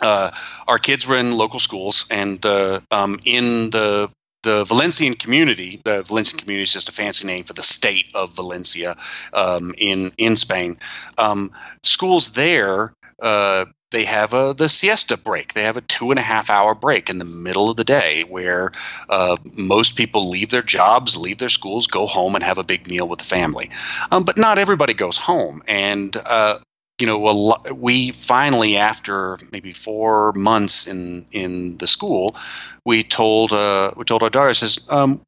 [0.00, 0.30] uh,
[0.68, 4.10] our kids were in local schools, and uh, um, in the
[4.42, 8.34] the Valencian community, the Valencian community is just a fancy name for the state of
[8.34, 8.96] Valencia
[9.32, 10.78] um, in in Spain.
[11.18, 15.52] Um, schools there, uh, they have a the siesta break.
[15.52, 18.24] They have a two and a half hour break in the middle of the day
[18.24, 18.72] where
[19.08, 22.88] uh, most people leave their jobs, leave their schools, go home and have a big
[22.88, 23.70] meal with the family.
[24.10, 26.58] Um, but not everybody goes home, and uh,
[26.98, 32.36] you know, we finally, after maybe four months in in the school,
[32.84, 35.20] we told uh, we told our daughter says, um,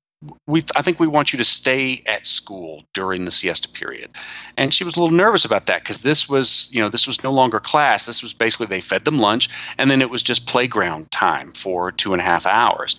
[0.47, 4.11] we I think we want you to stay at school during the siesta period,
[4.57, 7.23] and she was a little nervous about that because this was you know this was
[7.23, 8.07] no longer class.
[8.07, 9.49] This was basically they fed them lunch,
[9.79, 12.97] and then it was just playground time for two and a half hours.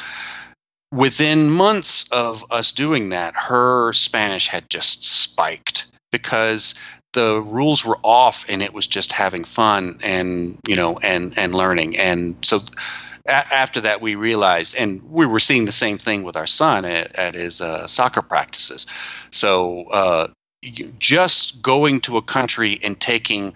[0.91, 6.76] Within months of us doing that, her Spanish had just spiked because
[7.16, 11.55] the rules were off and it was just having fun and you know and and
[11.55, 11.97] learning.
[11.97, 12.59] And so
[13.26, 16.86] a- after that we realized and we were seeing the same thing with our son
[16.86, 18.86] at, at his uh, soccer practices.
[19.32, 20.28] So uh,
[20.99, 23.53] just going to a country and taking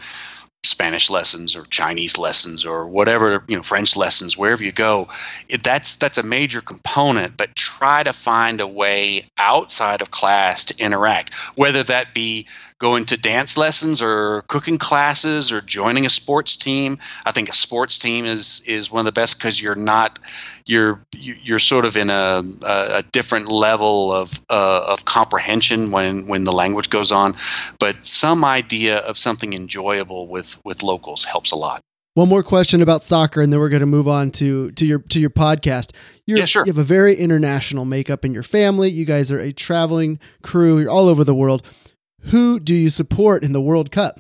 [0.64, 5.08] Spanish lessons or Chinese lessons or whatever you know French lessons wherever you go
[5.48, 10.66] it, that's that's a major component but try to find a way outside of class
[10.66, 12.46] to interact whether that be
[12.80, 16.98] going to dance lessons or cooking classes or joining a sports team.
[17.26, 20.18] I think a sports team is is one of the best because you're not
[20.66, 26.46] you're you're sort of in a a, different level of uh, of comprehension when when
[26.46, 27.36] the language goes on.
[27.80, 31.82] But some idea of something enjoyable with with locals helps a lot.
[32.16, 35.00] One more question about soccer, and then we're going to move on to to your
[35.00, 35.92] to your podcast.
[36.26, 36.66] You're, yeah, sure.
[36.66, 38.90] You have a very international makeup in your family.
[38.90, 40.80] You guys are a traveling crew.
[40.80, 41.66] You're all over the world.
[42.24, 44.20] Who do you support in the World Cup?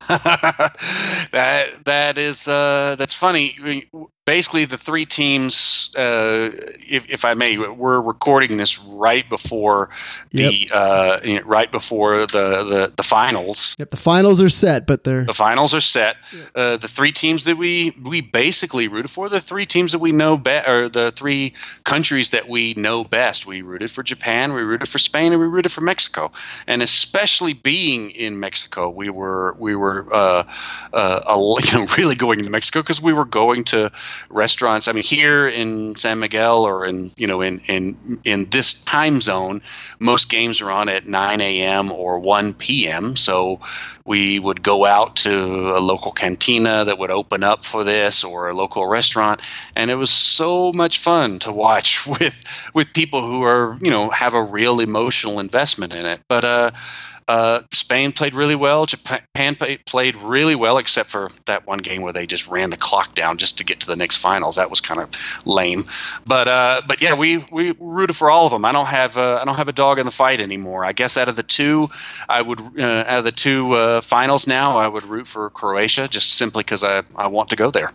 [0.08, 3.56] that that is uh, that's funny
[4.30, 9.90] basically the three teams, uh, if, if I may, we're recording this right before
[10.30, 10.70] the yep.
[10.72, 13.74] uh, you know, right before the, the the finals.
[13.80, 16.16] Yep, the finals are set, but they're the finals are set.
[16.32, 16.50] Yep.
[16.54, 20.12] Uh, the three teams that we we basically rooted for, the three teams that we
[20.12, 23.46] know best, or the three countries that we know best.
[23.46, 26.30] We rooted for Japan, we rooted for Spain, and we rooted for Mexico.
[26.68, 30.44] And especially being in Mexico, we were we were uh,
[30.92, 33.90] uh, you know, really going to Mexico because we were going to
[34.28, 34.88] restaurants.
[34.88, 39.20] I mean, here in San Miguel or in you know in in in this time
[39.20, 39.62] zone,
[39.98, 41.92] most games are on at 9 a.m.
[41.92, 43.16] or 1 p.m.
[43.16, 43.60] So
[44.04, 48.48] we would go out to a local cantina that would open up for this or
[48.48, 49.40] a local restaurant,
[49.76, 54.10] and it was so much fun to watch with with people who are you know
[54.10, 56.20] have a real emotional investment in it.
[56.28, 56.70] But uh
[57.30, 58.86] uh, Spain played really well.
[58.86, 63.14] Japan played really well, except for that one game where they just ran the clock
[63.14, 64.56] down just to get to the next finals.
[64.56, 65.84] That was kind of lame.
[66.26, 68.64] But uh, but yeah, we we rooted for all of them.
[68.64, 70.84] I don't have uh, I don't have a dog in the fight anymore.
[70.84, 71.90] I guess out of the two,
[72.28, 76.08] I would uh, out of the two uh, finals now, I would root for Croatia
[76.08, 77.92] just simply because I I want to go there.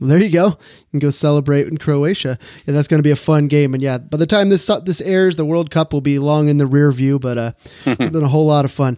[0.00, 0.46] Well, there you go.
[0.46, 0.56] You
[0.92, 2.38] can go celebrate in Croatia.
[2.64, 3.74] Yeah, that's going to be a fun game.
[3.74, 6.56] And yeah, by the time this this airs, the World Cup will be long in
[6.56, 7.18] the rear view.
[7.18, 7.52] But uh,
[7.84, 8.96] it's been a whole lot of fun.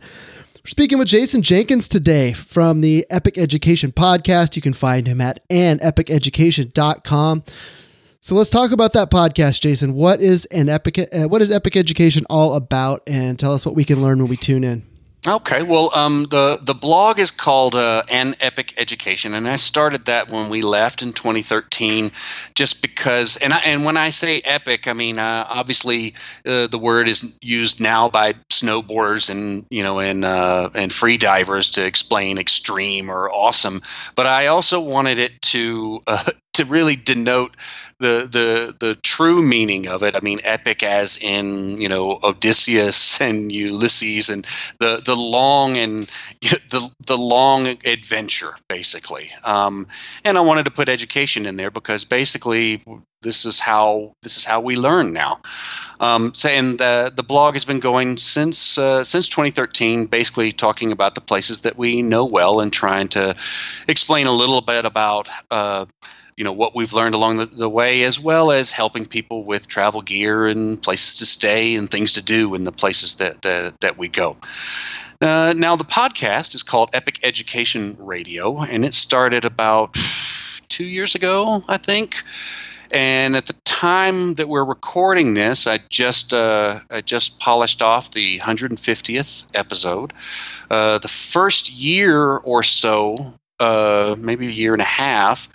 [0.64, 4.55] We're speaking with Jason Jenkins today from the Epic Education podcast.
[4.55, 7.42] You can find him at anepiceducation.com.
[8.20, 9.94] So let's talk about that podcast, Jason.
[9.94, 11.00] What is an epic?
[11.12, 13.03] Uh, what is Epic Education all about?
[13.09, 14.86] And tell us what we can learn when we tune in.
[15.25, 20.07] Okay, well, um, the the blog is called uh, An Epic Education, and I started
[20.07, 22.11] that when we left in 2013,
[22.57, 23.37] just because.
[23.37, 26.14] And I, and when I say epic, I mean uh, obviously
[26.45, 31.18] uh, the word is used now by snowboarders and you know and uh, and free
[31.18, 33.83] divers to explain extreme or awesome.
[34.16, 37.57] But I also wanted it to uh, to really denote
[38.03, 40.16] the the the true meaning of it.
[40.16, 44.44] I mean, epic as in you know Odysseus and Ulysses and
[44.78, 46.11] the the long and
[46.42, 49.30] the the long adventure basically.
[49.44, 49.86] Um,
[50.24, 52.82] and I wanted to put education in there because basically
[53.22, 55.40] this is how this is how we learn now.
[56.00, 60.90] Um, so, and the the blog has been going since uh, since 2013, basically talking
[60.92, 63.36] about the places that we know well and trying to
[63.88, 65.28] explain a little bit about.
[65.50, 65.86] Uh,
[66.37, 69.66] you know what we've learned along the, the, way as well as helping people with
[69.66, 73.80] travel gear and places to stay and things to do in the places that that,
[73.80, 74.37] that we go
[75.20, 79.97] uh, now the podcast is called epic education radio and it started about
[80.68, 82.22] two years ago i think
[82.93, 88.11] and at the time that we're recording this, I just uh, I just polished off
[88.11, 90.12] the 150th episode.
[90.70, 95.48] Uh, the first year or so uh, maybe a year and a half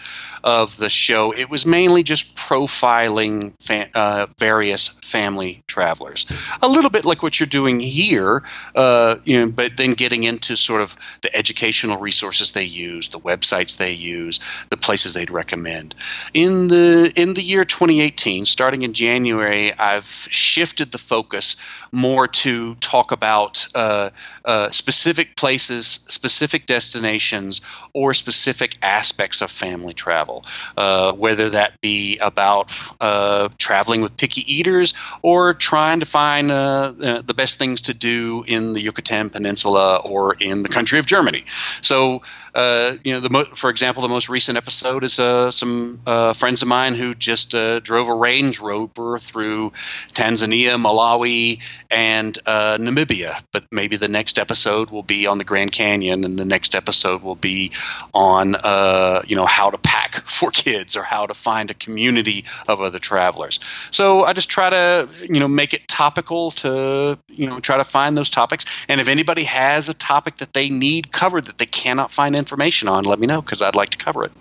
[0.44, 6.26] of the show, it was mainly just profiling fa- uh, various family travelers.
[6.62, 8.44] A little bit like what you're doing here,
[8.74, 13.20] uh, you know, but then getting into sort of the educational resources they use, the
[13.20, 14.40] websites they use,
[14.70, 15.96] the places they'd recommend.
[16.34, 21.58] In the in the year 2018, starting in January, I've shifted the focus
[21.92, 24.12] more to talk about uh,
[24.46, 27.62] uh, specific places, specific destinations
[27.98, 30.46] or specific aspects of family travel,
[30.78, 32.72] uh, whether that be about
[33.02, 34.94] uh, traveling with picky eaters
[35.24, 40.36] or trying to find uh, the best things to do in the Yucatan Peninsula or
[40.36, 41.46] in the country of Germany.
[41.82, 42.22] So,
[42.54, 46.62] uh, you know, mo- for example, the most recent episode is uh, some uh, friends
[46.62, 49.72] of mine who just drove a Range Rover through
[50.14, 53.42] Tanzania, Malawi, and Namibia.
[53.52, 57.24] But maybe the next episode will be on the Grand Canyon, and the next episode
[57.24, 57.72] will be
[58.14, 62.46] on uh, you know how to pack for kids or how to find a community
[62.68, 63.60] of other travelers.
[63.92, 67.84] So I just try to you know make it topical to you know try to
[67.84, 68.66] find those topics.
[68.88, 72.88] And if anybody has a topic that they need covered that they cannot find information
[72.88, 74.32] on, let me know because I'd like to cover it.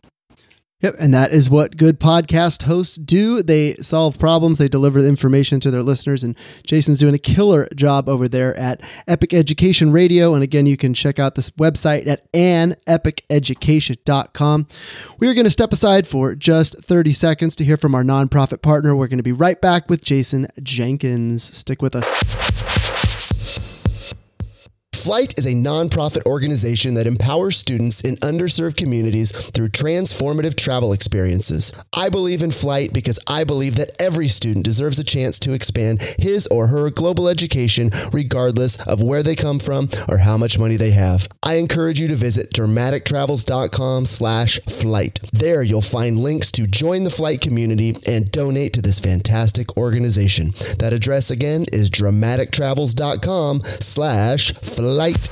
[0.81, 3.43] Yep, and that is what good podcast hosts do.
[3.43, 8.11] They solve problems, they deliver information to their listeners, and Jason's doing a killer job
[8.11, 10.35] over there at Epic Education Radio.
[10.35, 14.66] And again, you can check out this website at anepiceducation.com.
[15.18, 18.61] We are going to step aside for just 30 seconds to hear from our nonprofit
[18.61, 18.95] partner.
[18.95, 21.57] We're going to be right back with Jason Jenkins.
[21.57, 22.76] Stick with us.
[25.07, 31.70] Flight is a nonprofit organization that empowers students in underserved communities through transformative travel experiences.
[31.96, 36.02] I believe in Flight because I believe that every student deserves a chance to expand
[36.18, 40.74] his or her global education regardless of where they come from or how much money
[40.74, 41.28] they have.
[41.40, 45.20] I encourage you to visit dramatictravels.com slash flight.
[45.32, 50.50] There you'll find links to join the flight community and donate to this fantastic organization.
[50.80, 55.28] That address again is dramatictravels.com slash flight light.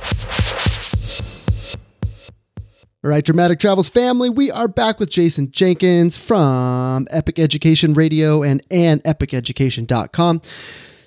[3.03, 8.41] All right, Dramatic Travels family, we are back with Jason Jenkins from Epic Education Radio
[8.41, 10.41] and anepiceducation.com.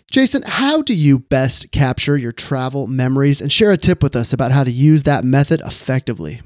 [0.08, 4.32] Jason, how do you best capture your travel memories and share a tip with us
[4.32, 6.40] about how to use that method effectively?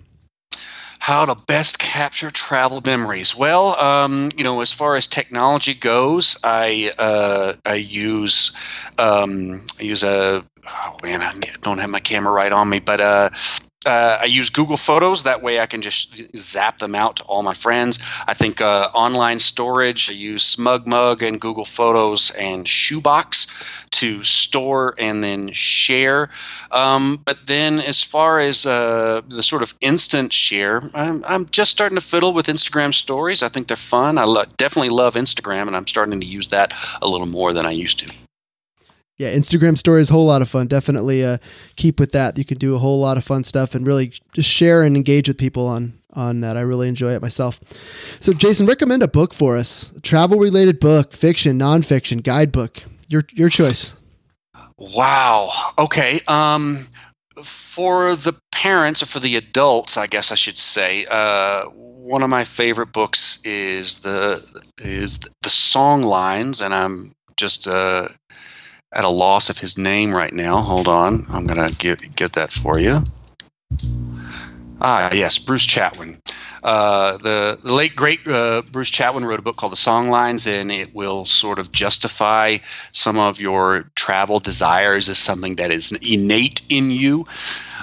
[1.03, 3.35] how to best capture travel memories.
[3.35, 8.57] Well, um, you know, as far as technology goes, I uh, I use
[9.01, 13.01] um, I use a oh man, I don't have my camera right on me, but
[13.01, 13.31] uh,
[13.85, 15.25] uh, I use Google Photos.
[15.25, 17.99] That way, I can just zap them out to all my friends.
[18.27, 20.09] I think uh, online storage.
[20.09, 23.49] I use SmugMug and Google Photos and Shoebox
[23.93, 26.31] to store and then share.
[26.71, 31.73] Um, but then, as far as uh, the sort of instant share, I'm, I'm, just
[31.73, 33.43] starting to fiddle with Instagram Stories.
[33.43, 34.17] I think they're fun.
[34.19, 37.67] I lo- definitely love Instagram, and I'm starting to use that a little more than
[37.67, 38.13] I used to
[39.19, 40.67] yeah, Instagram stories, whole lot of fun.
[40.67, 41.39] Definitely uh,
[41.77, 42.39] keep with that.
[42.39, 45.29] You can do a whole lot of fun stuff and really just share and engage
[45.29, 46.57] with people on on that.
[46.57, 47.61] I really enjoy it myself.
[48.21, 49.91] So, Jason, recommend a book for us.
[50.03, 52.83] Travel related book, fiction, nonfiction, guidebook.
[53.09, 53.95] Your your choice.
[54.79, 55.53] Wow.
[55.79, 56.21] Okay.
[56.27, 56.87] Um,
[57.43, 61.07] for the parents or for the adults, I guess I should say.
[61.09, 64.45] Uh, one of my favorite books is the
[64.79, 68.09] is the song lines, and I'm just uh,
[68.93, 70.61] at a loss of his name right now.
[70.63, 73.03] Hold on, I'm gonna get get that for you.
[74.81, 76.19] Ah, yes, Bruce Chatwin.
[76.63, 80.71] Uh, the, the late great uh, Bruce Chatwin wrote a book called The Songlines, and
[80.71, 82.59] it will sort of justify
[82.91, 87.27] some of your travel desires as something that is innate in you.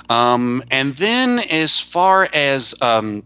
[0.09, 3.23] Um, and then, as far as um,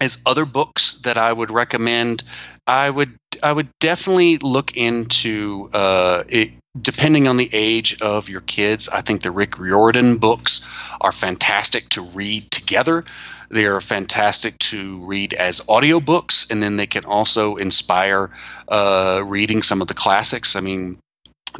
[0.00, 2.22] as other books that I would recommend,
[2.66, 8.40] I would I would definitely look into uh, it, depending on the age of your
[8.40, 8.88] kids.
[8.88, 10.68] I think the Rick Riordan books
[11.00, 13.04] are fantastic to read together.
[13.48, 18.30] They are fantastic to read as audiobooks, and then they can also inspire
[18.68, 20.56] uh, reading some of the classics.
[20.56, 20.98] I mean,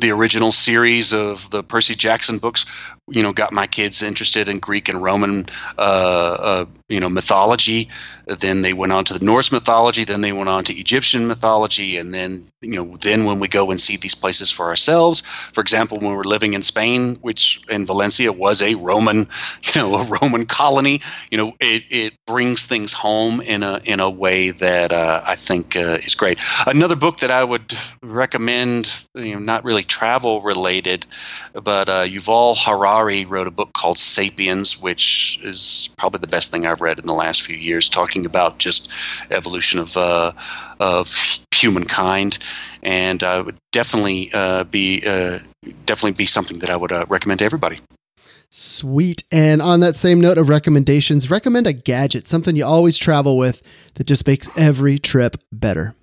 [0.01, 2.67] the original series of the Percy Jackson books,
[3.09, 5.45] you know, got my kids interested in Greek and Roman,
[5.79, 7.91] uh, uh, you know, mythology.
[8.27, 10.05] Then they went on to the Norse mythology.
[10.05, 13.71] Then they went on to Egyptian mythology, and then you know, then when we go
[13.71, 17.87] and see these places for ourselves, for example, when we're living in Spain, which in
[17.87, 19.19] Valencia was a Roman,
[19.63, 21.01] you know, a Roman colony,
[21.31, 25.37] you know, it, it brings things home in a in a way that uh, I
[25.37, 26.39] think uh, is great.
[26.67, 31.07] Another book that I would recommend, you know, not really travel related,
[31.53, 36.67] but uh, Yuval Harari wrote a book called *Sapiens*, which is probably the best thing
[36.67, 38.91] I've read in the last few years, talking about just
[39.31, 40.33] evolution of uh,
[40.79, 41.15] of
[41.55, 42.39] humankind,
[42.83, 45.39] and uh, would definitely uh, be uh,
[45.87, 47.79] definitely be something that I would uh, recommend to everybody.
[48.57, 49.25] Sweet.
[49.33, 53.63] And on that same note of recommendations, recommend a gadget, something you always travel with
[53.95, 55.97] that just makes every trip better.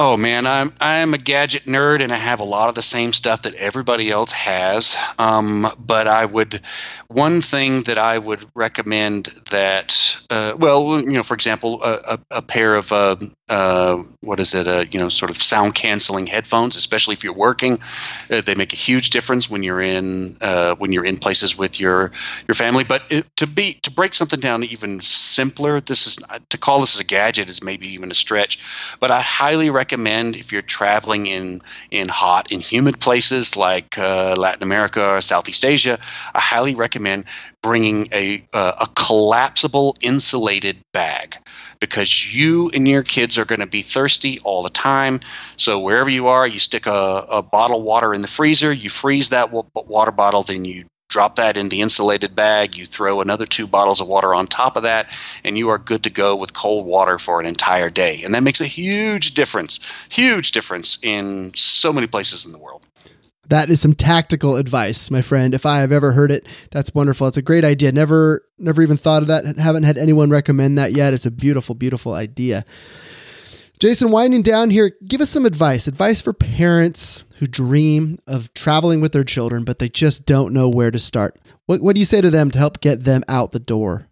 [0.00, 3.12] Oh man, I'm I'm a gadget nerd and I have a lot of the same
[3.12, 4.96] stuff that everybody else has.
[5.18, 6.60] Um, but I would
[7.08, 12.18] one thing that I would recommend that uh, well, you know, for example, a, a,
[12.36, 13.16] a pair of uh,
[13.48, 14.68] uh, what is it?
[14.68, 17.80] Uh, you know, sort of sound canceling headphones, especially if you're working.
[18.30, 21.80] Uh, they make a huge difference when you're in uh, when you're in places with
[21.80, 22.12] your
[22.46, 22.84] your family.
[22.84, 26.18] But it, to be to break something down even simpler, this is
[26.50, 28.60] to call this a gadget is maybe even a stretch.
[29.00, 33.96] But I highly recommend recommend if you're traveling in in hot and humid places like
[33.96, 35.98] uh, Latin America or Southeast Asia.
[36.34, 37.24] I highly recommend
[37.62, 41.38] bringing a uh, a collapsible insulated bag
[41.80, 45.20] because you and your kids are going to be thirsty all the time.
[45.56, 48.90] So wherever you are, you stick a, a bottle of water in the freezer, you
[48.90, 53.46] freeze that water bottle, then you drop that in the insulated bag, you throw another
[53.46, 55.10] two bottles of water on top of that,
[55.42, 58.22] and you are good to go with cold water for an entire day.
[58.24, 59.80] And that makes a huge difference,
[60.10, 62.86] huge difference in so many places in the world.
[63.48, 65.54] That is some tactical advice, my friend.
[65.54, 67.26] If I have ever heard it, that's wonderful.
[67.28, 67.90] It's a great idea.
[67.92, 69.56] Never never even thought of that.
[69.58, 71.14] Haven't had anyone recommend that yet.
[71.14, 72.66] It's a beautiful, beautiful idea.
[73.78, 75.86] Jason, winding down here, give us some advice.
[75.86, 80.68] Advice for parents who dream of traveling with their children, but they just don't know
[80.68, 81.38] where to start.
[81.66, 84.08] What, what do you say to them to help get them out the door?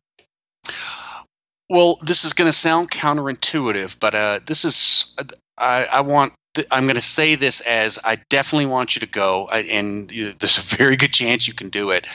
[1.69, 5.17] Well, this is going to sound counterintuitive, but uh, this is,
[5.59, 6.33] I, I want
[6.71, 10.77] I'm going to say this as I definitely want you to go, and there's a
[10.77, 12.07] very good chance you can do it.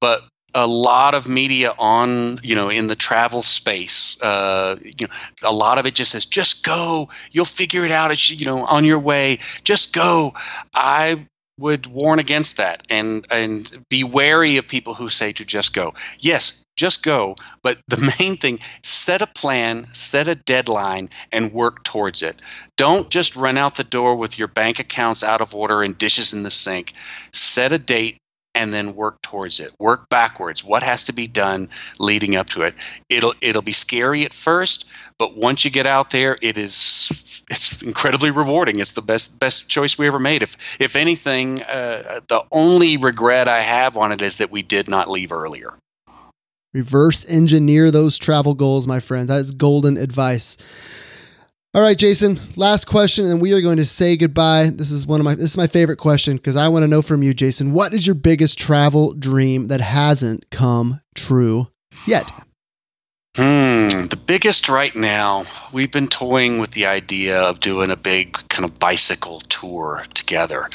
[0.00, 0.22] But
[0.56, 5.52] a lot of media on you know in the travel space uh, you know a
[5.52, 7.10] lot of it just says just go.
[7.30, 8.10] You'll figure it out.
[8.10, 9.38] It's you know on your way.
[9.62, 10.34] Just go.
[10.74, 11.26] I
[11.58, 15.94] would warn against that and and be wary of people who say to just go.
[16.18, 21.82] Yes just go but the main thing set a plan set a deadline and work
[21.82, 22.40] towards it.
[22.76, 26.34] Don't just run out the door with your bank accounts out of order and dishes
[26.34, 26.92] in the sink.
[27.32, 28.18] Set a date
[28.56, 29.70] and then work towards it.
[29.78, 30.64] Work backwards.
[30.64, 32.74] What has to be done leading up to it?
[33.10, 34.88] It'll it'll be scary at first,
[35.18, 38.80] but once you get out there, it is it's incredibly rewarding.
[38.80, 40.42] It's the best best choice we ever made.
[40.42, 44.88] If if anything, uh, the only regret I have on it is that we did
[44.88, 45.74] not leave earlier.
[46.72, 49.28] Reverse engineer those travel goals, my friend.
[49.28, 50.56] That is golden advice.
[51.76, 54.70] All right, Jason, last question, and we are going to say goodbye.
[54.70, 57.02] This is one of my this is my favorite question because I want to know
[57.02, 61.66] from you, Jason, what is your biggest travel dream that hasn't come true
[62.06, 62.30] yet?
[63.36, 68.32] Hmm, the biggest right now, we've been toying with the idea of doing a big
[68.48, 70.70] kind of bicycle tour together,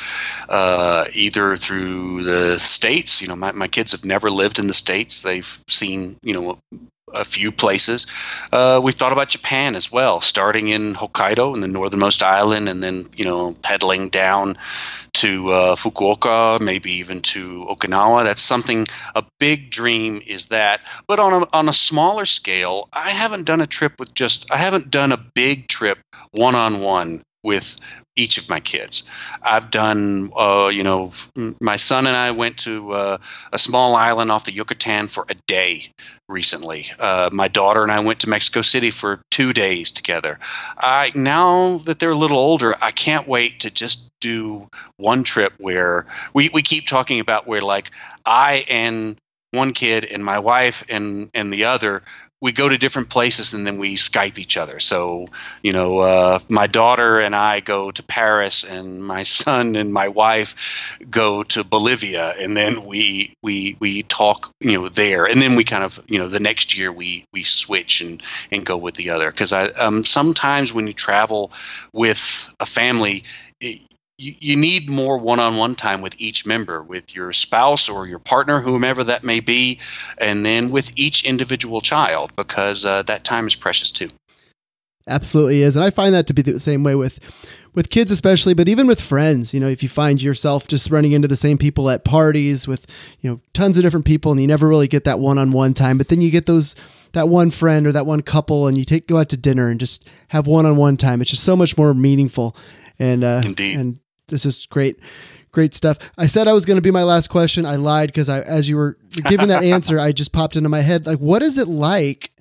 [0.49, 3.23] uh, either through the States.
[3.23, 5.23] You know, my, my kids have never lived in the States.
[5.23, 6.59] They've seen, you know,
[7.13, 8.07] a few places.
[8.51, 12.81] Uh, we thought about Japan as well, starting in Hokkaido, in the northernmost island, and
[12.81, 14.57] then you know pedaling down
[15.13, 18.23] to uh, Fukuoka, maybe even to Okinawa.
[18.23, 18.87] That's something.
[19.15, 23.61] A big dream is that, but on a on a smaller scale, I haven't done
[23.61, 24.51] a trip with just.
[24.51, 25.99] I haven't done a big trip
[26.31, 27.77] one on one with
[28.15, 29.03] each of my kids.
[29.41, 31.11] I've done, uh, you know,
[31.61, 33.17] my son and I went to uh,
[33.53, 35.91] a small island off the Yucatan for a day
[36.27, 36.87] recently.
[36.99, 40.39] Uh, my daughter and I went to Mexico City for two days together.
[40.77, 45.53] I now that they're a little older, I can't wait to just do one trip
[45.57, 47.91] where we, we keep talking about where like
[48.25, 49.17] I and
[49.51, 52.03] one kid and my wife and and the other
[52.41, 54.79] we go to different places and then we Skype each other.
[54.79, 55.27] So,
[55.61, 60.07] you know, uh, my daughter and I go to Paris, and my son and my
[60.07, 65.55] wife go to Bolivia, and then we we we talk, you know, there, and then
[65.55, 68.95] we kind of, you know, the next year we we switch and and go with
[68.95, 71.51] the other because I um, sometimes when you travel
[71.93, 73.23] with a family.
[74.21, 78.61] You, you need more one-on-one time with each member with your spouse or your partner
[78.61, 79.79] whomever that may be
[80.17, 84.07] and then with each individual child because uh, that time is precious too
[85.07, 87.19] absolutely is and i find that to be the same way with
[87.73, 91.13] with kids especially but even with friends you know if you find yourself just running
[91.13, 92.85] into the same people at parties with
[93.21, 96.09] you know tons of different people and you never really get that one-on-one time but
[96.09, 96.75] then you get those
[97.13, 99.79] that one friend or that one couple and you take go out to dinner and
[99.79, 102.55] just have one-on-one time it's just so much more meaningful
[102.99, 103.79] and uh Indeed.
[103.79, 104.00] and
[104.31, 104.97] this is great
[105.51, 105.97] great stuff.
[106.17, 107.65] I said i was going to be my last question.
[107.65, 110.81] I lied because i as you were giving that answer i just popped into my
[110.81, 112.31] head like what is it like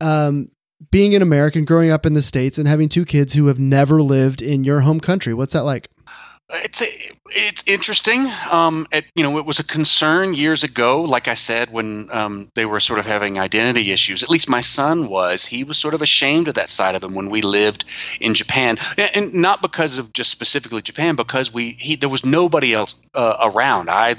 [0.00, 0.50] um
[0.90, 4.00] being an american growing up in the states and having two kids who have never
[4.00, 5.34] lived in your home country?
[5.34, 5.90] What's that like
[6.50, 6.82] it's
[7.30, 8.26] it's interesting.
[8.50, 11.02] Um, it, you know, it was a concern years ago.
[11.02, 14.22] Like I said, when um, they were sort of having identity issues.
[14.22, 15.44] At least my son was.
[15.44, 17.84] He was sort of ashamed of that side of him when we lived
[18.18, 18.78] in Japan,
[19.14, 23.50] and not because of just specifically Japan, because we he there was nobody else uh,
[23.52, 23.90] around.
[23.90, 24.14] I, uh,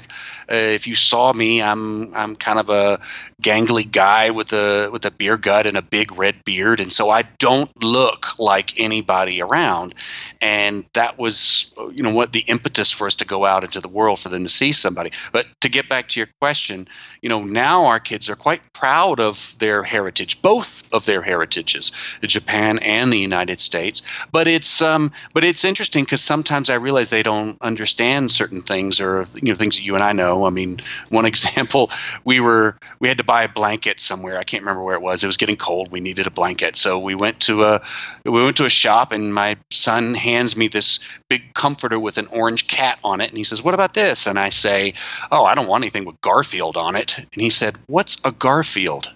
[0.48, 3.00] if you saw me, I'm I'm kind of a
[3.42, 7.10] gangly guy with a with a beer gut and a big red beard, and so
[7.10, 9.96] I don't look like anybody around.
[10.40, 13.88] And that was, you know, what the impetus for us to go out into the
[13.88, 15.10] world for them to see somebody.
[15.32, 16.86] But to get back to your question,
[17.22, 21.92] you know, now our kids are quite proud of their heritage, both of their heritages,
[22.20, 24.02] Japan and the United States.
[24.30, 29.00] But it's um, but it's interesting because sometimes I realize they don't understand certain things
[29.00, 30.44] or you know things that you and I know.
[30.44, 31.90] I mean, one example,
[32.22, 34.36] we were we had to buy a blanket somewhere.
[34.36, 35.24] I can't remember where it was.
[35.24, 35.90] It was getting cold.
[35.90, 37.80] We needed a blanket, so we went to a
[38.26, 41.00] we went to a shop, and my son hands me this
[41.30, 44.38] big comforter with an orange cat on it, and he says, "What about this?" And
[44.38, 44.94] I say,
[45.30, 49.10] "Oh, I don't want anything with Garfield on it." And he said, "What's a Garfield?"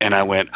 [0.00, 0.50] And I went,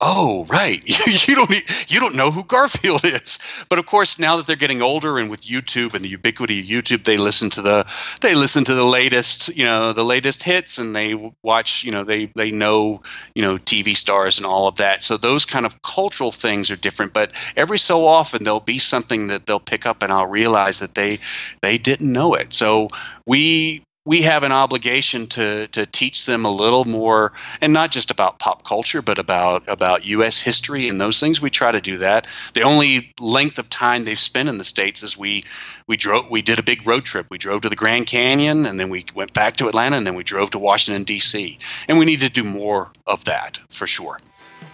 [0.00, 0.82] "Oh, right.
[1.28, 3.38] you don't you don't know who Garfield is."
[3.68, 6.66] But of course, now that they're getting older and with YouTube and the ubiquity of
[6.66, 7.86] YouTube, they listen to the
[8.20, 12.04] they listen to the latest, you know, the latest hits and they watch, you know,
[12.04, 13.02] they they know,
[13.34, 15.02] you know, TV stars and all of that.
[15.02, 19.28] So those kind of cultural things are different, but every so often there'll be something
[19.28, 21.18] that they'll pick up and I'll realize that they
[21.62, 22.54] they didn't know it.
[22.54, 22.88] So
[23.26, 28.10] we we have an obligation to to teach them a little more and not just
[28.10, 31.40] about pop culture but about about US history and those things.
[31.40, 32.26] We try to do that.
[32.52, 35.44] The only length of time they've spent in the states is we
[35.86, 37.26] we drove we did a big road trip.
[37.30, 40.14] We drove to the Grand Canyon and then we went back to Atlanta and then
[40.14, 44.18] we drove to Washington DC and we need to do more of that for sure.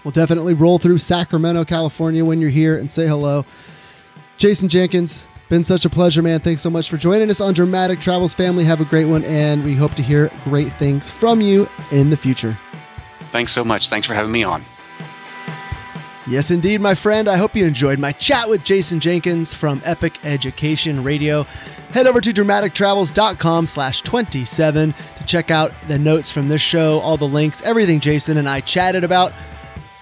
[0.03, 3.45] We'll definitely roll through Sacramento, California when you're here and say hello.
[4.39, 6.41] Jason Jenkins, been such a pleasure, man.
[6.41, 8.65] Thanks so much for joining us on Dramatic Travels Family.
[8.65, 12.17] Have a great one, and we hope to hear great things from you in the
[12.17, 12.57] future.
[13.33, 13.89] Thanks so much.
[13.89, 14.63] Thanks for having me on.
[16.27, 17.29] Yes, indeed, my friend.
[17.29, 21.43] I hope you enjoyed my chat with Jason Jenkins from Epic Education Radio.
[21.93, 27.17] Head over to dramatictravels.com slash 27 to check out the notes from this show, all
[27.17, 29.33] the links, everything Jason and I chatted about.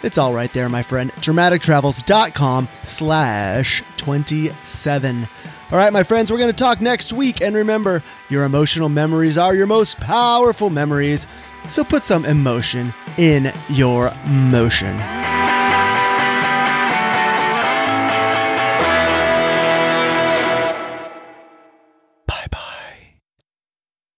[0.03, 1.13] It's all right there, my friend.
[1.13, 5.29] dramatictravels.com slash 27.
[5.71, 7.43] All right, my friends, we're going to talk next week.
[7.43, 11.27] And remember, your emotional memories are your most powerful memories.
[11.67, 14.97] So put some emotion in your motion.